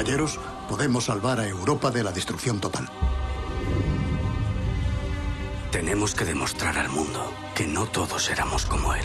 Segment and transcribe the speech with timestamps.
[0.00, 2.88] Caballeros, podemos salvar a Europa de la destrucción total.
[5.70, 9.04] Tenemos que demostrar al mundo que no todos éramos como él.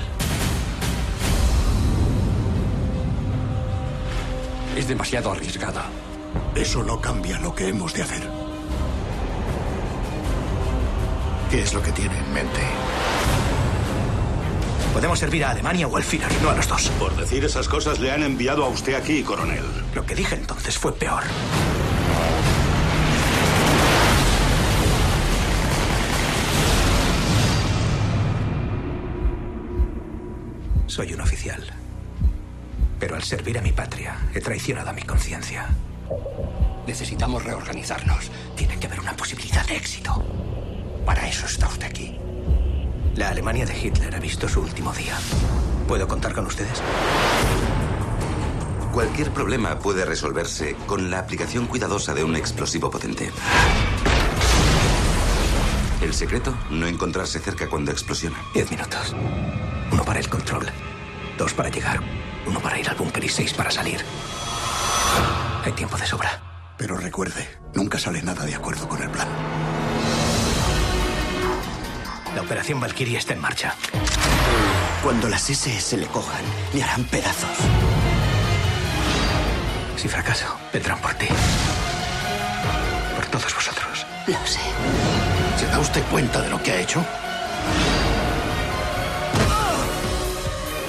[4.78, 5.84] Es demasiado arriesgada.
[6.56, 8.32] Eso no cambia lo que hemos de hacer.
[11.52, 12.62] ¿Qué es lo que tiene en mente?
[14.96, 16.88] Podemos servir a Alemania o al Führer, no a los dos.
[16.98, 19.66] Por decir esas cosas le han enviado a usted aquí, coronel.
[19.94, 21.22] Lo que dije entonces fue peor.
[30.88, 31.62] Soy un oficial.
[32.98, 35.68] Pero al servir a mi patria, he traicionado a mi conciencia.
[36.88, 38.32] Necesitamos reorganizarnos.
[38.56, 40.24] Tiene que haber una posibilidad de éxito.
[41.06, 42.25] Para eso está usted aquí.
[43.16, 45.18] La Alemania de Hitler ha visto su último día.
[45.88, 46.82] ¿Puedo contar con ustedes?
[48.92, 53.32] Cualquier problema puede resolverse con la aplicación cuidadosa de un explosivo potente.
[56.02, 58.38] El secreto, no encontrarse cerca cuando explosiona.
[58.54, 59.16] Diez minutos.
[59.92, 60.66] Uno para el control,
[61.38, 62.02] dos para llegar,
[62.46, 64.02] uno para ir al búnker y seis para salir.
[65.64, 66.42] Hay tiempo de sobra.
[66.78, 69.55] Pero recuerde, nunca sale nada de acuerdo con el plan.
[72.46, 73.74] Operación Valkyrie está en marcha.
[75.02, 76.44] Cuando las SS le cojan,
[76.76, 77.58] le harán pedazos.
[79.96, 81.26] Si fracaso, vendrán por ti.
[83.16, 84.06] Por todos vosotros.
[84.28, 84.60] Lo sé.
[85.60, 87.04] ¿Se da usted cuenta de lo que ha hecho?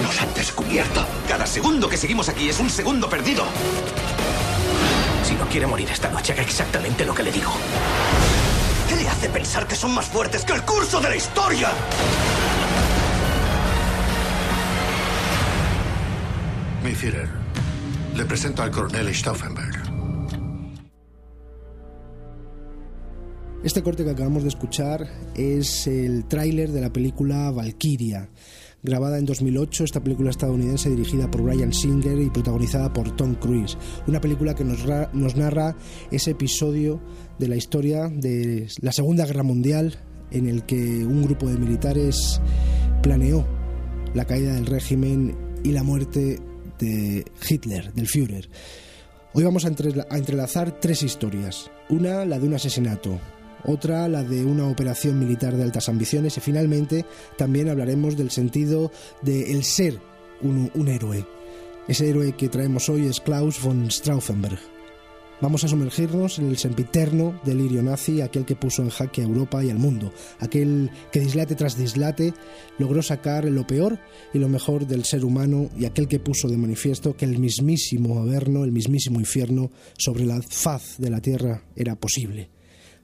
[0.03, 1.07] Nos han descubierto.
[1.27, 3.47] Cada segundo que seguimos aquí es un segundo perdido.
[5.25, 7.53] Si no quiere morir esta noche, haga exactamente lo que le digo.
[9.07, 11.69] ¿Qué le hace pensar que son más fuertes que el curso de la historia?
[16.83, 17.29] Mi Führer,
[18.17, 19.77] le presento al coronel Stauffenberg.
[23.63, 25.07] Este corte que acabamos de escuchar
[25.37, 28.29] es el tráiler de la película Valkyria.
[28.83, 33.77] Grabada en 2008, esta película estadounidense dirigida por Brian Singer y protagonizada por Tom Cruise.
[34.07, 35.77] Una película que nos, nos narra
[36.11, 37.01] ese episodio
[37.39, 39.99] de la historia de la Segunda Guerra Mundial
[40.31, 42.41] en el que un grupo de militares
[43.03, 43.47] planeó
[44.15, 46.39] la caída del régimen y la muerte
[46.79, 48.49] de Hitler, del Führer.
[49.33, 51.71] Hoy vamos a, entrelazar tres historias.
[51.91, 53.19] Una, la de un asesinato,
[53.67, 57.05] otra la de una operación militar de altas ambiciones y finalmente
[57.37, 58.91] también hablaremos del sentido
[59.23, 60.01] de el ser
[60.41, 61.27] un, héroe.
[61.89, 64.59] Ese héroe que traemos hoy es Klaus von Stauffenberg.
[65.41, 69.63] Vamos a sumergirnos en el sempiterno delirio nazi, aquel que puso en jaque a Europa
[69.63, 72.33] y al mundo, aquel que dislate tras dislate
[72.79, 73.99] logró sacar lo peor
[74.33, 78.19] y lo mejor del ser humano y aquel que puso de manifiesto que el mismísimo
[78.19, 82.56] averno, el mismísimo infierno sobre la faz de la tierra era posible.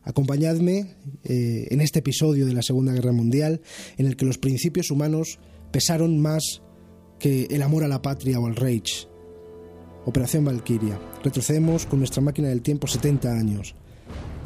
[0.05, 3.61] Acompañadme eh, en este episodio de la Segunda Guerra Mundial
[3.97, 5.39] en el que los principios humanos
[5.71, 6.63] pesaron más
[7.19, 9.09] que el amor a la patria o al Reich.
[10.05, 10.99] Operación Valkyria.
[11.23, 13.77] Retrocedemos con nuestra máquina del tiempo 70 años.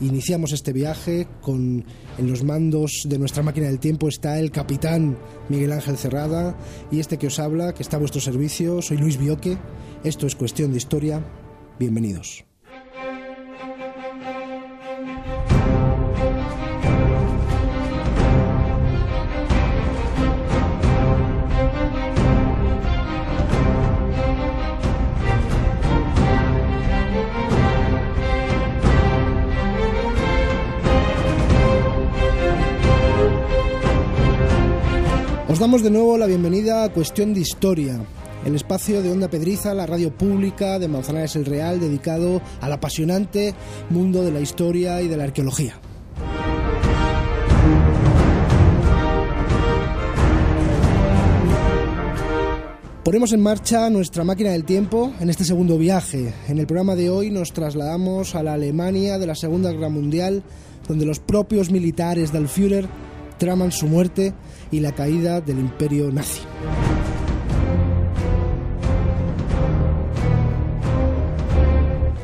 [0.00, 1.84] Iniciamos este viaje con
[2.19, 5.16] en los mandos de nuestra máquina del tiempo está el capitán
[5.49, 6.59] Miguel Ángel Cerrada
[6.91, 9.56] y este que os habla, que está a vuestro servicio, soy Luis Bioque.
[10.05, 11.25] Esto es cuestión de historia.
[11.78, 12.46] Bienvenidos.
[35.56, 37.98] Os damos de nuevo la bienvenida a Cuestión de Historia,
[38.44, 43.54] el espacio de Onda Pedriza, la radio pública de Manzanares el Real, dedicado al apasionante
[43.88, 45.80] mundo de la historia y de la arqueología.
[53.03, 56.34] Ponemos en marcha nuestra máquina del tiempo en este segundo viaje.
[56.48, 60.42] En el programa de hoy nos trasladamos a la Alemania de la Segunda Guerra Mundial,
[60.86, 62.86] donde los propios militares del Führer
[63.38, 64.34] traman su muerte
[64.71, 66.41] y la caída del imperio nazi.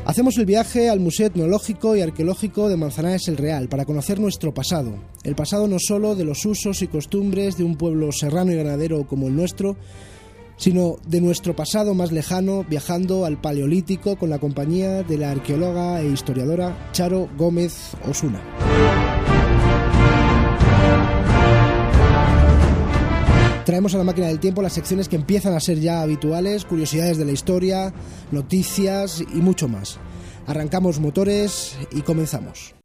[0.05, 4.53] Hacemos el viaje al Museo Etnológico y Arqueológico de Manzanares el Real para conocer nuestro
[4.53, 4.93] pasado.
[5.23, 9.07] El pasado no solo de los usos y costumbres de un pueblo serrano y ganadero
[9.07, 9.75] como el nuestro,
[10.57, 16.01] sino de nuestro pasado más lejano viajando al Paleolítico con la compañía de la arqueóloga
[16.01, 17.73] e historiadora Charo Gómez
[18.07, 19.02] Osuna.
[23.65, 27.17] Traemos a la máquina del tiempo las secciones que empiezan a ser ya habituales, curiosidades
[27.17, 27.93] de la historia,
[28.31, 29.99] noticias y mucho más.
[30.47, 32.75] Arrancamos motores y comenzamos.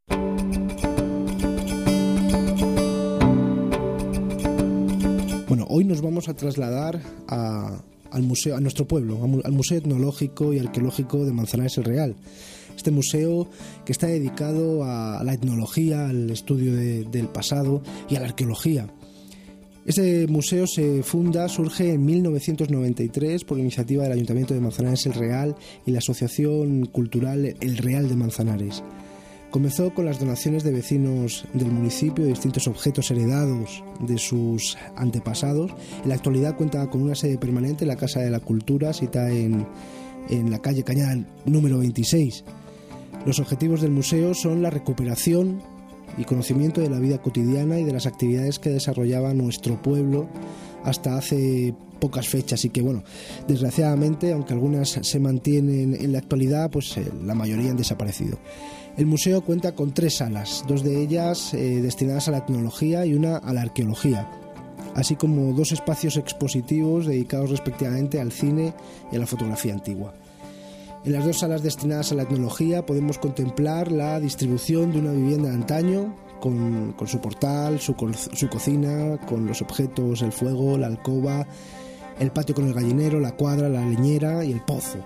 [5.49, 10.61] Bueno, hoy nos vamos a trasladar al museo, a nuestro pueblo, al Museo Etnológico y
[10.61, 12.15] Arqueológico de Manzanares el Real.
[12.77, 13.49] Este museo
[13.85, 16.73] que está dedicado a la etnología, al estudio
[17.11, 18.87] del pasado y a la arqueología.
[19.89, 25.57] Este museo se funda, surge en 1993 por iniciativa del Ayuntamiento de Manzanares el Real
[25.87, 28.85] y la Asociación Cultural El Real de Manzanares.
[29.51, 35.73] Comenzó con las donaciones de vecinos del municipio de distintos objetos heredados de sus antepasados.
[36.03, 39.31] En la actualidad cuenta con una sede permanente en la Casa de la Cultura, situada
[39.31, 39.67] en,
[40.29, 42.45] en la calle Cañada número 26.
[43.25, 45.63] Los objetivos del museo son la recuperación
[46.19, 50.29] y conocimiento de la vida cotidiana y de las actividades que desarrollaba nuestro pueblo
[50.85, 53.03] hasta hace pocas fechas y que bueno,
[53.47, 58.39] desgraciadamente, aunque algunas se mantienen en la actualidad, pues eh, la mayoría han desaparecido.
[58.97, 63.15] El museo cuenta con tres salas, dos de ellas eh, destinadas a la tecnología y
[63.15, 64.29] una a la arqueología,
[64.95, 68.75] así como dos espacios expositivos dedicados respectivamente al cine
[69.13, 70.15] y a la fotografía antigua.
[71.05, 75.49] En las dos salas destinadas a la tecnología podemos contemplar la distribución de una vivienda
[75.49, 77.95] de antaño, con, su portal, su,
[78.33, 81.47] su, cocina, con los objetos, el fuego, la alcoba,
[82.19, 84.99] el patio con el gallinero, la cuadra, la leñera y el pozo.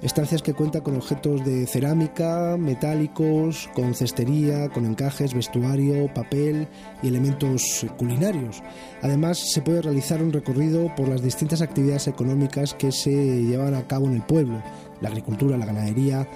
[0.00, 6.66] Estancias que cuentan con objetos de cerámica, metálicos, con cestería, con encajes, vestuario, papel
[7.04, 8.64] y elementos culinarios.
[9.00, 13.86] Además, se puede realizar un recorrido por las distintas actividades económicas que se llevan a
[13.86, 14.60] cabo en el pueblo,
[15.02, 16.26] la agricultura, la ganadería,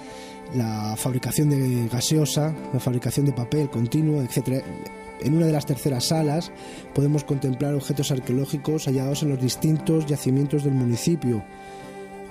[0.55, 4.63] la fabricación de gaseosa, la fabricación de papel continuo, etc.
[5.21, 6.51] En una de las terceras salas
[6.93, 11.43] podemos contemplar objetos arqueológicos hallados en los distintos yacimientos del municipio,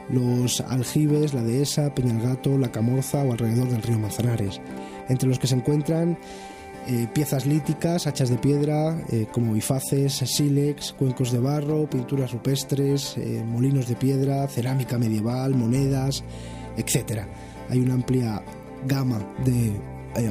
[0.09, 4.61] los aljibes, la dehesa, Peñalgato, la Camorza o alrededor del río Manzanares,
[5.09, 6.17] entre los que se encuentran
[6.89, 13.17] eh, piezas líticas, hachas de piedra, eh, como bifaces, sílex, cuencos de barro, pinturas rupestres,
[13.17, 16.23] eh, molinos de piedra, cerámica medieval, monedas,
[16.77, 17.23] etc.
[17.71, 18.41] Hay una amplia
[18.87, 19.73] gama de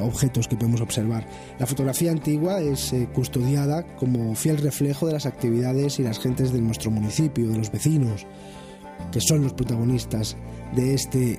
[0.00, 1.28] objetos que podemos observar.
[1.60, 6.60] La fotografía antigua es custodiada como fiel reflejo de las actividades y las gentes de
[6.60, 8.26] nuestro municipio, de los vecinos,
[9.12, 10.36] que son los protagonistas
[10.74, 11.38] de este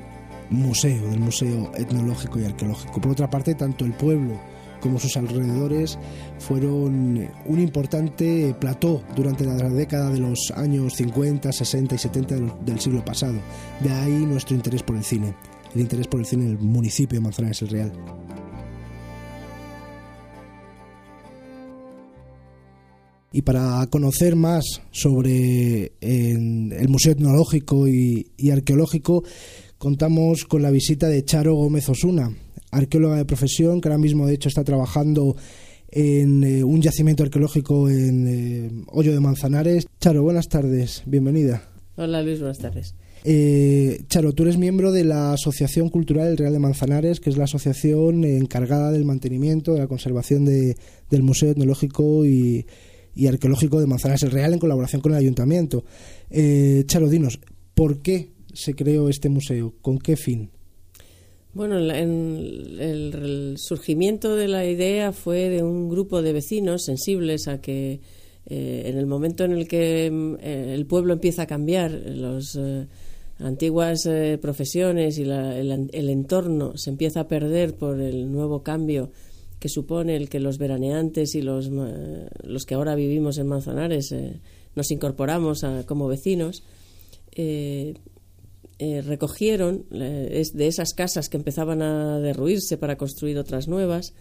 [0.50, 3.02] museo, del Museo Etnológico y Arqueológico.
[3.02, 4.40] Por otra parte, tanto el pueblo
[4.82, 5.98] como sus alrededores
[6.40, 12.36] fueron un importante plató durante la década de los años 50, 60 y 70
[12.66, 13.40] del siglo pasado.
[13.84, 15.34] De ahí nuestro interés por el cine,
[15.74, 17.92] el interés por el cine en el municipio de Manzanares el Real.
[23.32, 29.24] Y para conocer más sobre el Museo Etnológico y, y Arqueológico,
[29.78, 32.31] contamos con la visita de Charo Gómez Osuna,
[32.71, 35.36] arqueóloga de profesión, que ahora mismo de hecho está trabajando
[35.90, 39.88] en eh, un yacimiento arqueológico en eh, Hoyo de Manzanares.
[40.00, 41.69] Charo, buenas tardes, bienvenida.
[41.95, 42.95] Hola Luis, buenas tardes.
[43.24, 47.38] Eh, Charo, tú eres miembro de la Asociación Cultural del Real de Manzanares, que es
[47.38, 50.78] la asociación encargada del mantenimiento, de la conservación de,
[51.09, 52.66] del Museo Etnológico y,
[53.16, 55.83] y, Arqueológico de Manzanares el Real en colaboración con el Ayuntamiento.
[56.86, 57.40] Charo, dinos,
[57.74, 59.74] ¿por qué se creó este museo?
[59.81, 60.52] ¿Con qué fin?
[61.57, 67.99] Bueno, el, surgimiento de la idea fue de un grupo de vecinos sensibles a que
[68.45, 72.56] eh, en el momento en el que mm, eh, el pueblo empieza a cambiar, las
[72.57, 72.85] eh,
[73.40, 74.07] antiguas
[74.40, 79.09] profesiones y el, entorno se empieza a perder por el nuevo cambio
[79.59, 81.71] que supone el que los veraneantes y los,
[82.44, 84.14] los que ahora vivimos en Manzanares
[84.76, 86.61] nos incorporamos como vecinos,
[88.80, 94.14] eh, recogieron eh, de esas casas que empezaban a derruirse para construir otras nuevas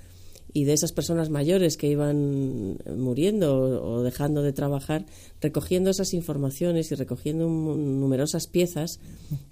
[0.52, 5.04] y de esas personas mayores que iban muriendo o, dejando de trabajar,
[5.42, 8.98] recogiendo esas informaciones y recogiendo numerosas piezas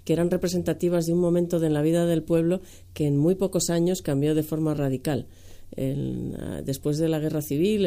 [0.03, 2.61] que eran representativas de un momento de la vida del pueblo
[2.95, 5.27] que en muy pocos años cambió de forma radical.
[5.75, 7.85] Después de la guerra civil,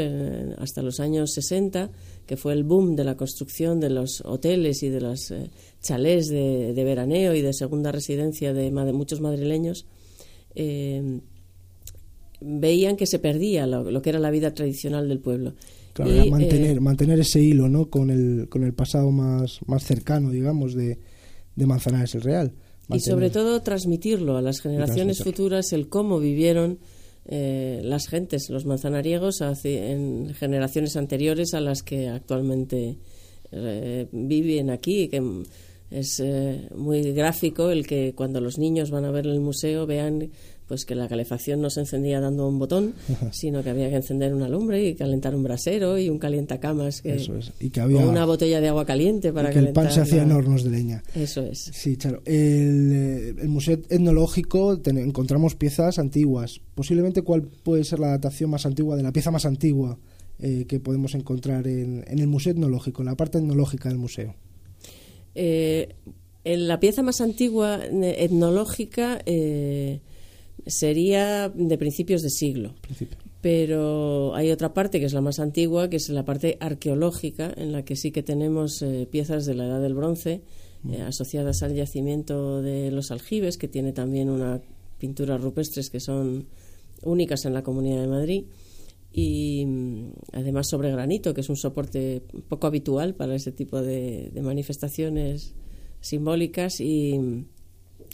[0.59, 1.90] hasta los años 60,
[2.26, 6.28] que fue el boom de la construcción de los hoteles y de los eh, chalés
[6.28, 9.87] de, veraneo y de segunda residencia de, muchos madrileños,
[10.54, 11.21] eh,
[12.40, 15.54] veían que se perdía lo, que era la vida tradicional del pueblo.
[15.95, 17.88] Claro, mantener, eh, mantener ese hilo ¿no?
[17.88, 20.99] con, el, con el pasado más, más cercano, digamos, de,
[21.57, 22.52] de Manzanares el Real.
[22.90, 26.78] Y sobre todo transmitirlo a las generaciones futuras el cómo vivieron
[27.31, 32.97] eh, las gentes, los manzanariegos, en generaciones anteriores a las que actualmente
[33.53, 35.23] eh, viven aquí, que
[35.91, 40.31] es eh, muy gráfico el que cuando los niños van a ver el museo vean
[40.69, 42.95] pues que la calefacción no se encendía dando un botón,
[43.33, 47.17] sino que había que encender una lumbre y calentar un brasero y un calientacamas que,
[47.59, 50.03] y que había, o una botella de agua caliente para y que el pan se
[50.03, 51.03] hacía en hornos de leña.
[51.15, 51.71] Eso es.
[51.73, 52.23] Sí, claro.
[52.27, 56.61] El, eh, el Museo Etnológico encontramos piezas antiguas.
[56.75, 59.99] Posiblemente cuál puede ser la datación más antigua de la pieza más antigua
[60.39, 64.35] eh, que podemos encontrar en, en, el Museo Etnológico, en la parte etnológica del museo.
[65.35, 65.95] Eh,
[66.45, 70.01] en la pieza más antigua etnológica eh,
[70.69, 72.75] sería de principios de siglo.
[73.41, 77.73] Pero hay otra parte que es la más antigua, que es la parte arqueológica, en
[77.73, 80.43] la que sí que tenemos eh, piezas de la Edad del Bronce
[80.83, 80.93] mm.
[80.93, 84.61] eh, asociadas al yacimiento de los aljibes, que tiene también unas
[84.99, 86.47] pinturas rupestres que son
[87.03, 88.45] únicas en la Comunidad de Madrid.
[89.13, 94.31] Y mm, además sobre granito, que es un soporte poco habitual para ese tipo de,
[94.35, 95.55] de manifestaciones
[96.01, 97.45] simbólicas y,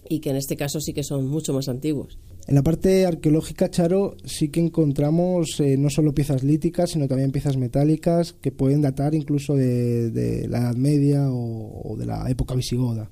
[0.08, 2.18] y que en este caso sí que son mucho más antiguos.
[2.46, 7.32] En la parte arqueológica, Charo, sí que encontramos eh, no solo piezas líticas, sino también
[7.32, 13.10] piezas metálicas que pueden datar incluso de, la Edad Media o, de la época visigoda.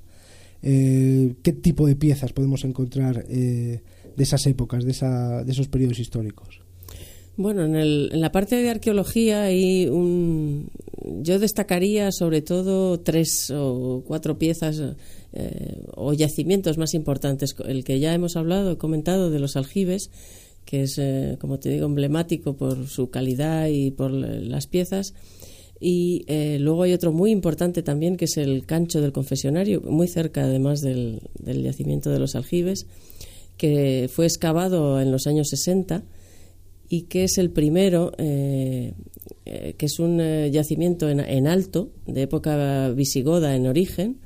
[0.63, 3.81] Eh, ¿Qué tipo de piezas podemos encontrar eh,
[4.15, 6.61] de esas épocas, de, esa, de esos periodos históricos?
[7.37, 10.69] Bueno, en, el, en, la parte de arqueología hay un,
[11.23, 14.83] yo destacaría sobre todo tres o cuatro piezas
[15.35, 17.55] eh, o yacimientos más importantes.
[17.67, 20.11] El que ya hemos hablado, comentado, de los aljibes,
[20.67, 25.15] que es, eh, como te digo, emblemático por su calidad y por las piezas.
[25.81, 30.07] Y eh, luego hay otro muy importante también, que es el cancho del confesionario, muy
[30.07, 32.87] cerca además del, yacimiento de los aljibes,
[33.57, 36.05] que fue excavado en los años 60
[36.89, 38.95] y que es el primero, que
[39.79, 40.19] es un
[40.53, 44.19] yacimiento en, en, alto, de época visigoda en origen,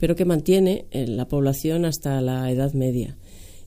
[0.00, 3.16] pero que mantiene eh, la población hasta la Edad Media.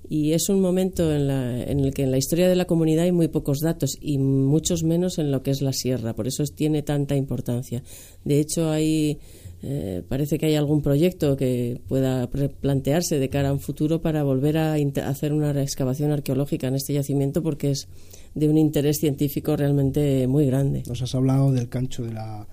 [0.10, 3.30] Y es un momento en, el que en la historia de la comunidad hay muy
[3.30, 7.16] pocos datos y muchos menos en lo que es la sierra, por eso tiene tanta
[7.16, 7.84] importancia.
[8.25, 9.20] De hecho, hay,
[9.62, 14.24] eh, parece que hay algún proyecto que pueda plantearse de cara a un futuro para
[14.24, 14.75] volver a
[15.08, 17.88] hacer una excavación arqueológica en este yacimiento porque es
[18.36, 20.84] de un interés científico realmente muy grande.
[20.86, 22.46] Nos has hablado del cancho, de la,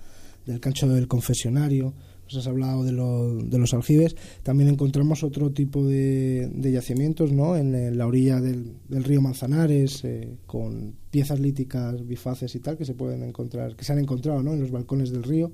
[0.45, 1.93] del, cancho del confesionario
[2.35, 7.55] has hablado de, de, los aljibes, también encontramos otro tipo de, yacimientos ¿no?
[7.55, 12.93] en, la orilla del, río Manzanares, eh, con piezas líticas, bifaces y tal, que se
[12.93, 14.53] pueden encontrar, que se han encontrado ¿no?
[14.53, 15.51] en los balcones del río.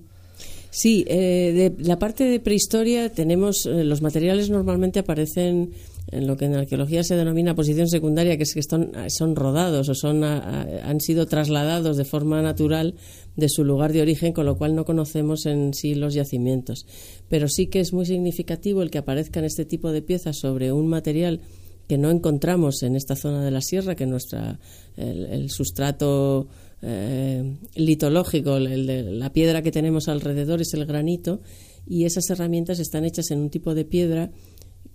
[0.70, 5.72] Sí, eh, de la parte de prehistoria tenemos, eh, los materiales normalmente aparecen
[6.10, 9.90] en lo que en arqueología se denomina posición secundaria, que es que son, son rodados
[9.90, 12.96] o son, han sido trasladados de forma natural
[13.36, 16.86] de su lugar de origen, con lo cual no conocemos en sí los yacimientos.
[17.28, 20.88] Pero sí que es muy significativo el que aparezcan este tipo de piezas sobre un
[20.88, 21.42] material
[21.88, 24.60] que no encontramos en esta zona de la sierra, que nuestra,
[24.98, 26.48] el, sustrato
[26.82, 31.42] eh, litológico, el la piedra que tenemos alrededor es el granito,
[31.86, 34.32] y esas herramientas están hechas en un tipo de piedra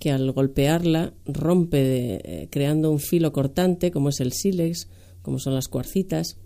[0.02, 1.78] que al golpearla rompe
[2.24, 4.88] eh, creando un filo cortante, como es el sílex,
[5.22, 6.38] como son las cuarcitas,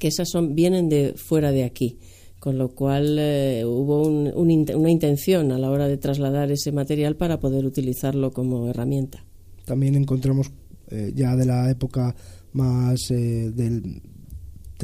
[0.00, 2.00] que esas son, vienen de fuera de aquí,
[2.40, 7.38] con lo cual eh, hubo una intención a la hora de trasladar ese material para
[7.38, 9.24] poder utilizarlo como herramienta.
[9.64, 10.50] También encontramos
[10.90, 12.16] eh, ya de la época
[12.52, 14.02] más del,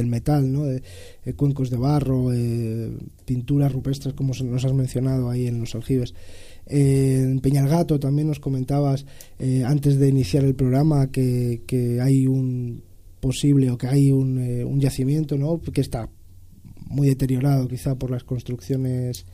[0.05, 0.67] metal, ¿no?
[0.67, 0.85] De,
[1.35, 2.29] cuencos de barro,
[3.25, 6.15] pinturas rupestres, como nos has mencionado ahí en los aljibes
[6.69, 9.07] en Peñalgato también nos comentabas
[9.39, 11.63] eh, antes de iniciar el programa que,
[12.03, 12.83] hay un
[13.21, 15.61] posible o que hay un, eh, un yacimiento ¿no?
[15.61, 16.09] que está
[16.89, 19.25] muy deteriorado quizá por las construcciones.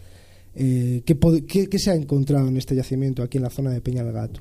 [0.55, 4.41] Eh, ¿qué, se ha encontrado en este yacimiento aquí en la zona de Peñalgato?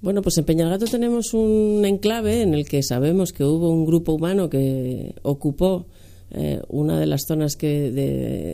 [0.00, 4.12] Bueno, pues en Peñalgato tenemos un enclave en el que sabemos que hubo un grupo
[4.12, 5.86] humano que ocupó
[6.68, 7.90] una de las zonas que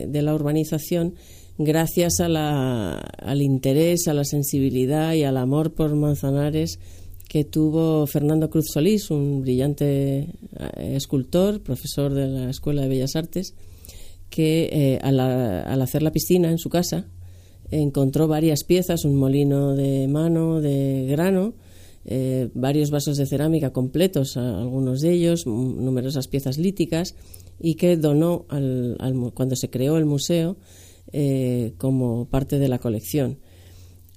[0.07, 1.13] de la urbanización
[1.57, 6.79] gracias a la, al interés, a la sensibilidad y al amor por Manzanares
[7.27, 13.15] que tuvo Fernando Cruz Solís, un brillante eh, escultor, profesor de la Escuela de Bellas
[13.15, 13.55] Artes,
[14.29, 15.19] que eh, al,
[15.81, 17.07] hacer la piscina en su casa
[17.71, 21.55] encontró varias piezas, un molino de mano de grano,
[22.05, 27.15] eh, varios vasos de cerámica completos, algunos de ellos, numerosas piezas líticas,
[27.59, 28.97] y que donó al,
[29.33, 30.57] cuando se creó el museo
[31.77, 33.37] como parte de la colección.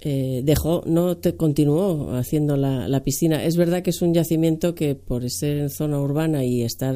[0.01, 3.45] Eh, dejó, no te continuó haciendo la, piscina.
[3.45, 6.95] Es verdad que es un yacimiento que por ser en zona urbana y estar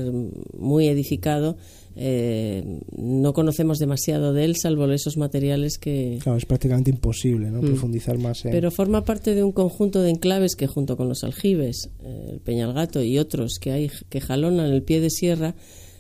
[0.57, 1.57] muy edificado,
[1.97, 6.21] eh, no conocemos demasiado de él, salvo esos materiales que...
[6.23, 7.61] Claro, es prácticamente imposible ¿no?
[7.61, 7.67] Mm.
[7.67, 11.91] profundizar más Pero forma parte de un conjunto de enclaves que junto con los aljibes,
[12.05, 15.57] eh, el Peñalgato y otros que hay que jalonan el pie de sierra,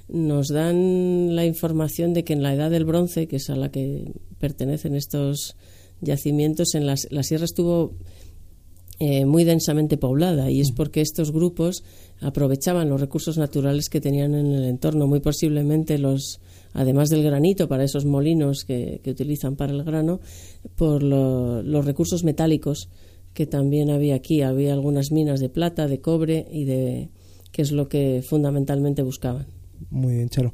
[0.09, 3.71] nos dan la información de que en la edad del bronce, que es a la
[3.71, 5.57] que pertenecen estos
[6.01, 7.95] yacimientos en las, la sierra estuvo
[8.99, 10.75] eh, muy densamente poblada y es mm.
[10.75, 11.83] porque estos grupos
[12.21, 16.41] aprovechaban los recursos naturales que tenían en el entorno, muy posiblemente los
[16.73, 20.21] además del granito para esos molinos que, utilizan para el grano,
[20.77, 22.89] por los recursos metálicos
[23.35, 24.43] que también había aquí.
[24.43, 27.11] Había algunas minas de plata, de cobre y de
[27.51, 29.47] que es lo que fundamentalmente buscaban.
[29.91, 30.53] Muy bien, Charo.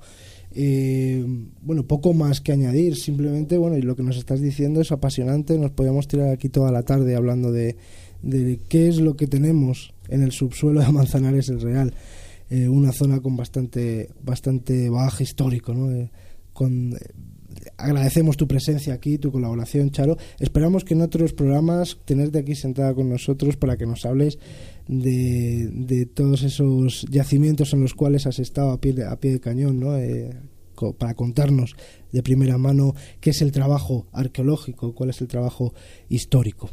[0.51, 1.25] Eh,
[1.63, 5.59] bueno, poco más que añadir, simplemente, bueno, y lo que nos estás diciendo es apasionante,
[5.59, 7.77] nos podríamos tirar aquí toda la tarde hablando de,
[8.23, 11.95] de qué es lo que tenemos en el subsuelo de Manzanares el Real,
[12.51, 15.91] eh, una zona con bastante, bastante bagaje histórico, ¿no?
[15.91, 16.11] Eh,
[16.53, 16.97] con,
[17.77, 20.17] agradecemos tu presencia aquí, tu colaboración, Charo.
[20.39, 24.39] Esperamos que en otros programas tenerte aquí sentada con nosotros para que nos hables
[24.89, 29.33] de, de todos esos yacimientos en los cuales has estado a pie de, a pie
[29.33, 29.97] de cañón, ¿no?
[29.97, 30.35] Eh,
[30.97, 31.75] para contarnos
[32.13, 35.75] de primera mano qué es el trabajo arqueológico, cuál es el trabajo
[36.09, 36.71] histórico.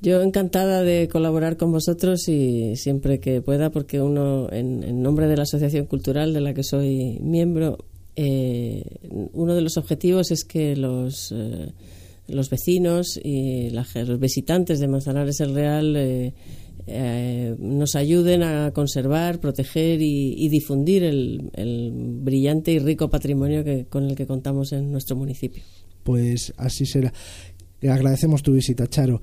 [0.00, 5.36] Yo encantada de colaborar con vosotros y siempre que pueda, porque uno, en, nombre de
[5.36, 7.78] la Asociación Cultural de la que soy miembro,
[8.14, 8.84] eh,
[9.32, 11.72] uno de los objetivos es que los, eh,
[12.28, 15.96] los vecinos y los visitantes de Manzanares el Real
[16.86, 21.90] eh, nos ayuden a conservar, proteger y, difundir el,
[22.22, 25.62] brillante y rico patrimonio que, con el que contamos en nuestro municipio.
[26.02, 27.12] Pues así será.
[27.82, 29.20] Agradecemos tu visita, Charo.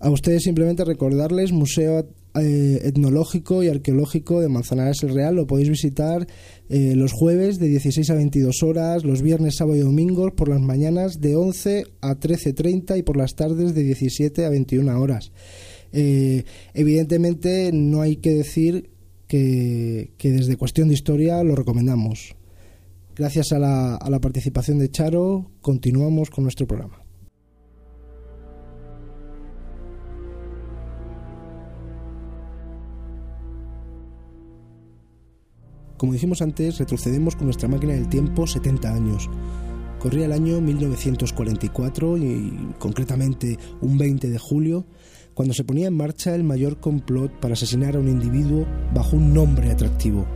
[0.00, 2.06] A ustedes simplemente recordarles Museo
[2.40, 5.34] eh, Etnológico y Arqueológico de Manzanares el Real.
[5.34, 6.26] Lo podéis visitar
[6.68, 10.60] eh, los jueves de 16 a 22 horas, los viernes, sábado y domingos por las
[10.60, 15.32] mañanas de 11 a 13.30 y por las tardes de 17 a 21 horas.
[15.92, 18.90] Eh, evidentemente no hay que decir
[19.26, 22.34] que, desde cuestión de historia lo recomendamos.
[23.14, 27.02] Gracias a la, a la participación de Charo, continuamos con nuestro programa.
[35.98, 39.28] Como dijimos antes, retrocedemos con nuestra máquina del tiempo 70 años.
[39.98, 44.86] Corría el año 1944 y concretamente un 20 de julio
[45.38, 49.32] cuando se ponía en marcha el mayor complot para asesinar a un individuo bajo un
[49.32, 50.26] nombre atractivo,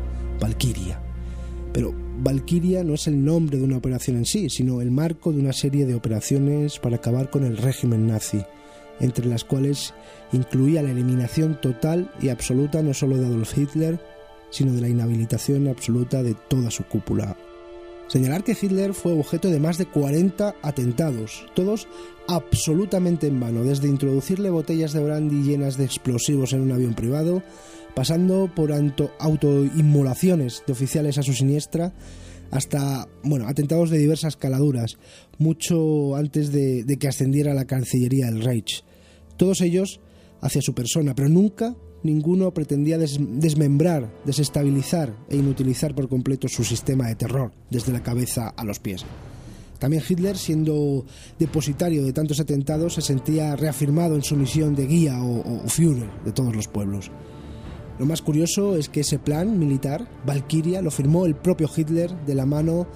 [0.41, 1.03] Valkyria.
[1.73, 5.41] Pero Valkyria no es el nombre de una operación en sí, sino el marco de
[5.41, 8.45] una serie de operaciones para acabar con el régimen nazi,
[9.01, 9.93] entre las cuales
[10.31, 13.99] incluía la eliminación total y absoluta no solo de Adolf Hitler,
[14.51, 17.37] sino de la inhabilitación absoluta de toda su cúpula
[18.13, 21.89] Señalar que Hitler fue objeto de más de 40 atentados, todos
[22.29, 27.43] absolutamente en vano, desde introducirle botellas de brandy llenas de explosivos en un avión privado,
[27.95, 31.95] pasando por autoinmolaciones de oficiales a su siniestra,
[32.51, 34.99] hasta bueno, atentados de diversas caladuras,
[35.39, 38.85] mucho antes de, de que ascendiera a la Cancillería del Reich.
[39.39, 40.01] Todos ellos
[40.43, 47.09] hacia su persona, pero nunca ninguno pretendía desmembrar, desestabilizar e inutilizar por completo su sistema
[47.09, 49.05] de terror, desde la cabeza a los pies.
[49.83, 51.05] También Hitler, siendo
[51.41, 56.31] depositario de tantos atentados, se sentía reafirmado en su misión de guía o, Führer de
[56.31, 57.11] todos los pueblos.
[57.99, 62.35] Lo más curioso es que ese plan militar, Valkyria, lo firmó el propio Hitler de
[62.37, 62.87] la mano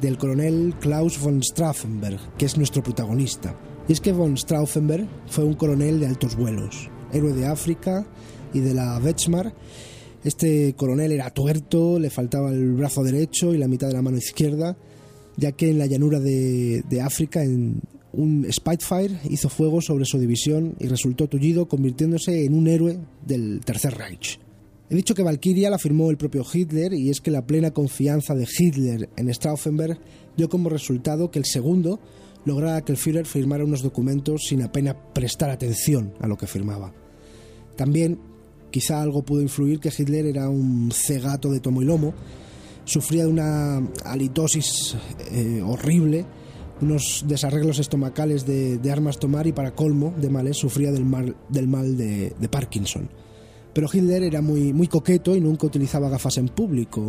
[0.00, 3.56] del coronel Klaus von Strauffenberg, que es nuestro protagonista.
[3.86, 8.04] Y es que von Strauffenberg fue un coronel de altos vuelos, héroe de África
[8.54, 9.52] y de la Wetzmar.
[10.24, 14.16] Este coronel era tuerto, le faltaba el brazo derecho y la mitad de la mano
[14.16, 14.76] izquierda,
[15.36, 20.76] ya que en la llanura de, África, en un Spitfire hizo fuego sobre su división
[20.78, 24.38] y resultó tullido, convirtiéndose en un héroe del Tercer Reich.
[24.88, 28.34] He dicho que Valkyria la firmó el propio Hitler y es que la plena confianza
[28.34, 29.98] de Hitler en Stauffenberg
[30.36, 32.00] dio como resultado que el segundo
[32.44, 36.92] lograra que el Führer firmara unos documentos sin apenas prestar atención a lo que firmaba.
[37.76, 38.18] También,
[38.74, 42.12] quizá algo pudo influir que Hitler era un cegato de tomo y lomo,
[42.84, 44.96] sufría de una halitosis
[45.30, 46.26] eh, horrible,
[46.80, 51.68] unos desarreglos estomacales de, armas tomar y para colmo de males sufría del mal, del
[51.68, 53.08] mal de, Parkinson.
[53.72, 57.00] Pero Hitler era muy, muy coqueto y nunca utilizaba gafas en público.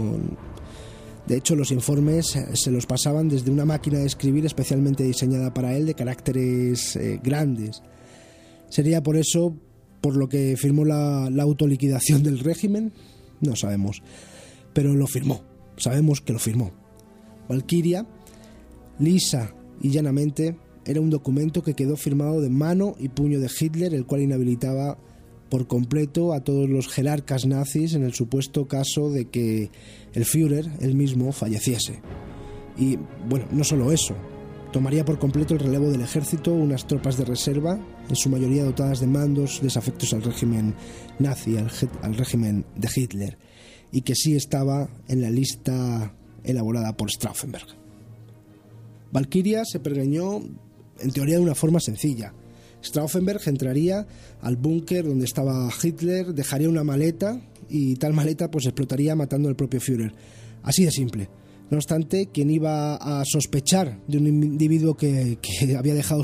[1.26, 5.76] De hecho, los informes se los pasaban desde una máquina de escribir especialmente diseñada para
[5.76, 7.82] él de caracteres eh, grandes.
[8.70, 9.56] Sería por eso
[10.06, 12.94] por lo que firmó la, la autoliquidación del régimen,
[13.42, 14.04] no sabemos,
[14.72, 15.42] pero lo firmó,
[15.78, 16.74] sabemos que lo firmó.
[17.50, 18.06] Valkyria,
[19.00, 23.96] lisa y llanamente, era un documento que quedó firmado de mano y puño de Hitler,
[23.96, 25.00] el cual inhabilitaba
[25.50, 29.72] por completo a todos los jerarcas nazis en el supuesto caso de que
[30.14, 32.00] el Führer él mismo falleciese.
[32.78, 34.14] Y bueno, no solo eso,
[34.76, 39.00] tomaría por completo el relevo del ejército unas tropas de reserva, en su mayoría dotadas
[39.00, 40.76] de mandos desafectos al régimen
[41.18, 43.38] nazi, al, régimen de Hitler,
[43.94, 47.66] y que sí estaba en la lista elaborada por Stauffenberg.
[49.14, 50.42] Valkyria se pergeñó
[51.00, 52.34] en teoría de una forma sencilla
[52.84, 54.06] Stauffenberg entraría
[54.42, 59.56] al búnker donde estaba Hitler, dejaría una maleta y tal maleta pues explotaría matando al
[59.56, 60.14] propio Führer.
[60.64, 61.30] Así de simple.
[61.70, 65.40] No obstante, quien iba a sospechar de un individuo que,
[65.78, 66.24] había dejado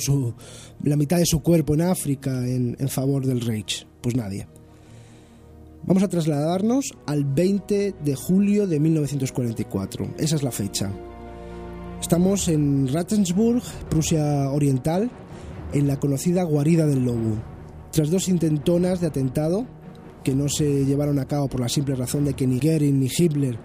[0.83, 3.87] la mitad de su cuerpo en África en, en favor del Reich?
[4.01, 4.47] Pues nadie.
[5.83, 10.13] Vamos a trasladarnos al 20 de julio de 1944.
[10.19, 10.91] Esa es la fecha.
[11.99, 15.09] Estamos en Rattensburg, Prusia Oriental,
[15.73, 17.37] en la conocida guarida del lobo.
[17.91, 19.65] Tras dos intentonas de atentado,
[20.23, 23.07] que no se llevaron a cabo por la simple razón de que ni Goering ni
[23.07, 23.57] Hitler,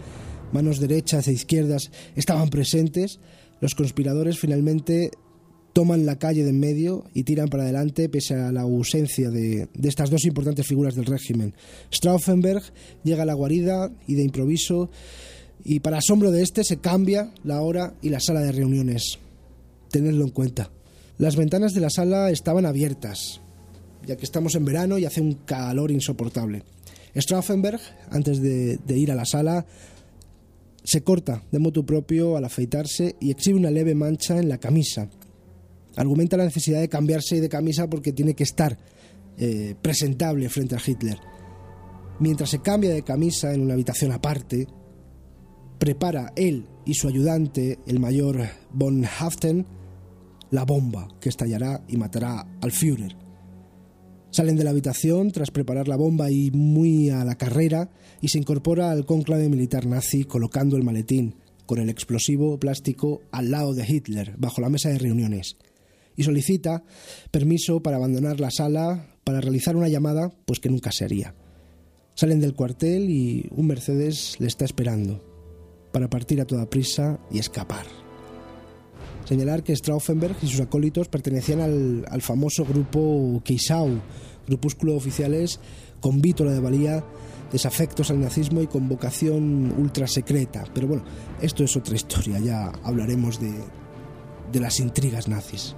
[0.52, 3.20] manos derechas e izquierdas, estaban presentes,
[3.60, 5.10] los conspiradores finalmente
[5.72, 9.68] toman la calle de en medio y tiran para adelante pese a la ausencia de,
[9.74, 11.54] de, estas dos importantes figuras del régimen.
[11.92, 12.62] Stauffenberg
[13.04, 14.90] llega a la guarida y de improviso
[15.64, 19.18] y para asombro de este se cambia la hora y la sala de reuniones.
[19.90, 20.70] Tenedlo en cuenta.
[21.18, 23.40] Las ventanas de la sala estaban abiertas,
[24.06, 26.62] ya que estamos en verano y hace un calor insoportable.
[27.16, 27.80] Strauffenberg,
[28.10, 29.66] antes de, ir a la sala,
[30.86, 35.10] se corta de moto propio al afeitarse y exhibe una leve mancha en la camisa.
[35.96, 38.78] Argumenta la necesidad de cambiarse de camisa porque tiene que estar
[39.36, 41.18] eh, presentable frente a Hitler.
[42.20, 44.68] Mientras se cambia de camisa en una habitación aparte,
[45.78, 49.66] prepara él y su ayudante, el mayor von Haften,
[50.52, 53.16] la bomba que estallará y matará al Führer.
[54.30, 57.90] Salen de la habitación tras preparar la bomba y muy a la carrera
[58.26, 63.52] y se incorpora al cónclave militar nazi colocando el maletín con el explosivo plástico al
[63.52, 65.56] lado de Hitler bajo la mesa de reuniones
[66.16, 66.82] y solicita
[67.30, 71.36] permiso para abandonar la sala para realizar una llamada pues que nunca se haría.
[72.16, 75.22] Salen del cuartel y un Mercedes le está esperando
[75.92, 77.86] para partir a toda prisa y escapar.
[79.24, 84.00] Señalar que Stauffenberg y sus acólitos pertenecían al, famoso grupo Keisau,
[84.48, 85.60] grupúsculo de oficiales
[86.00, 87.04] con vítola de valía,
[87.52, 90.64] desafectos al nazismo y con vocación ultra secreta.
[90.74, 91.04] Pero bueno,
[91.40, 93.52] esto es otra historia, ya hablaremos de,
[94.52, 95.74] de las intrigas nazis.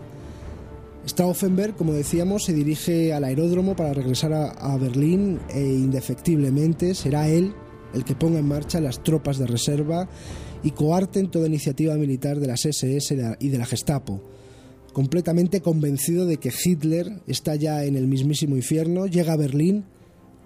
[1.06, 7.28] Stauffenberg, como decíamos, se dirige al aeródromo para regresar a, a Berlín e indefectiblemente será
[7.28, 7.54] él
[7.94, 10.08] el que ponga en marcha las tropas de reserva
[10.62, 14.22] y coarten toda iniciativa militar de las SS y de la Gestapo.
[14.92, 19.84] Completamente convencido de que Hitler está ya en el mismísimo infierno, llega a Berlín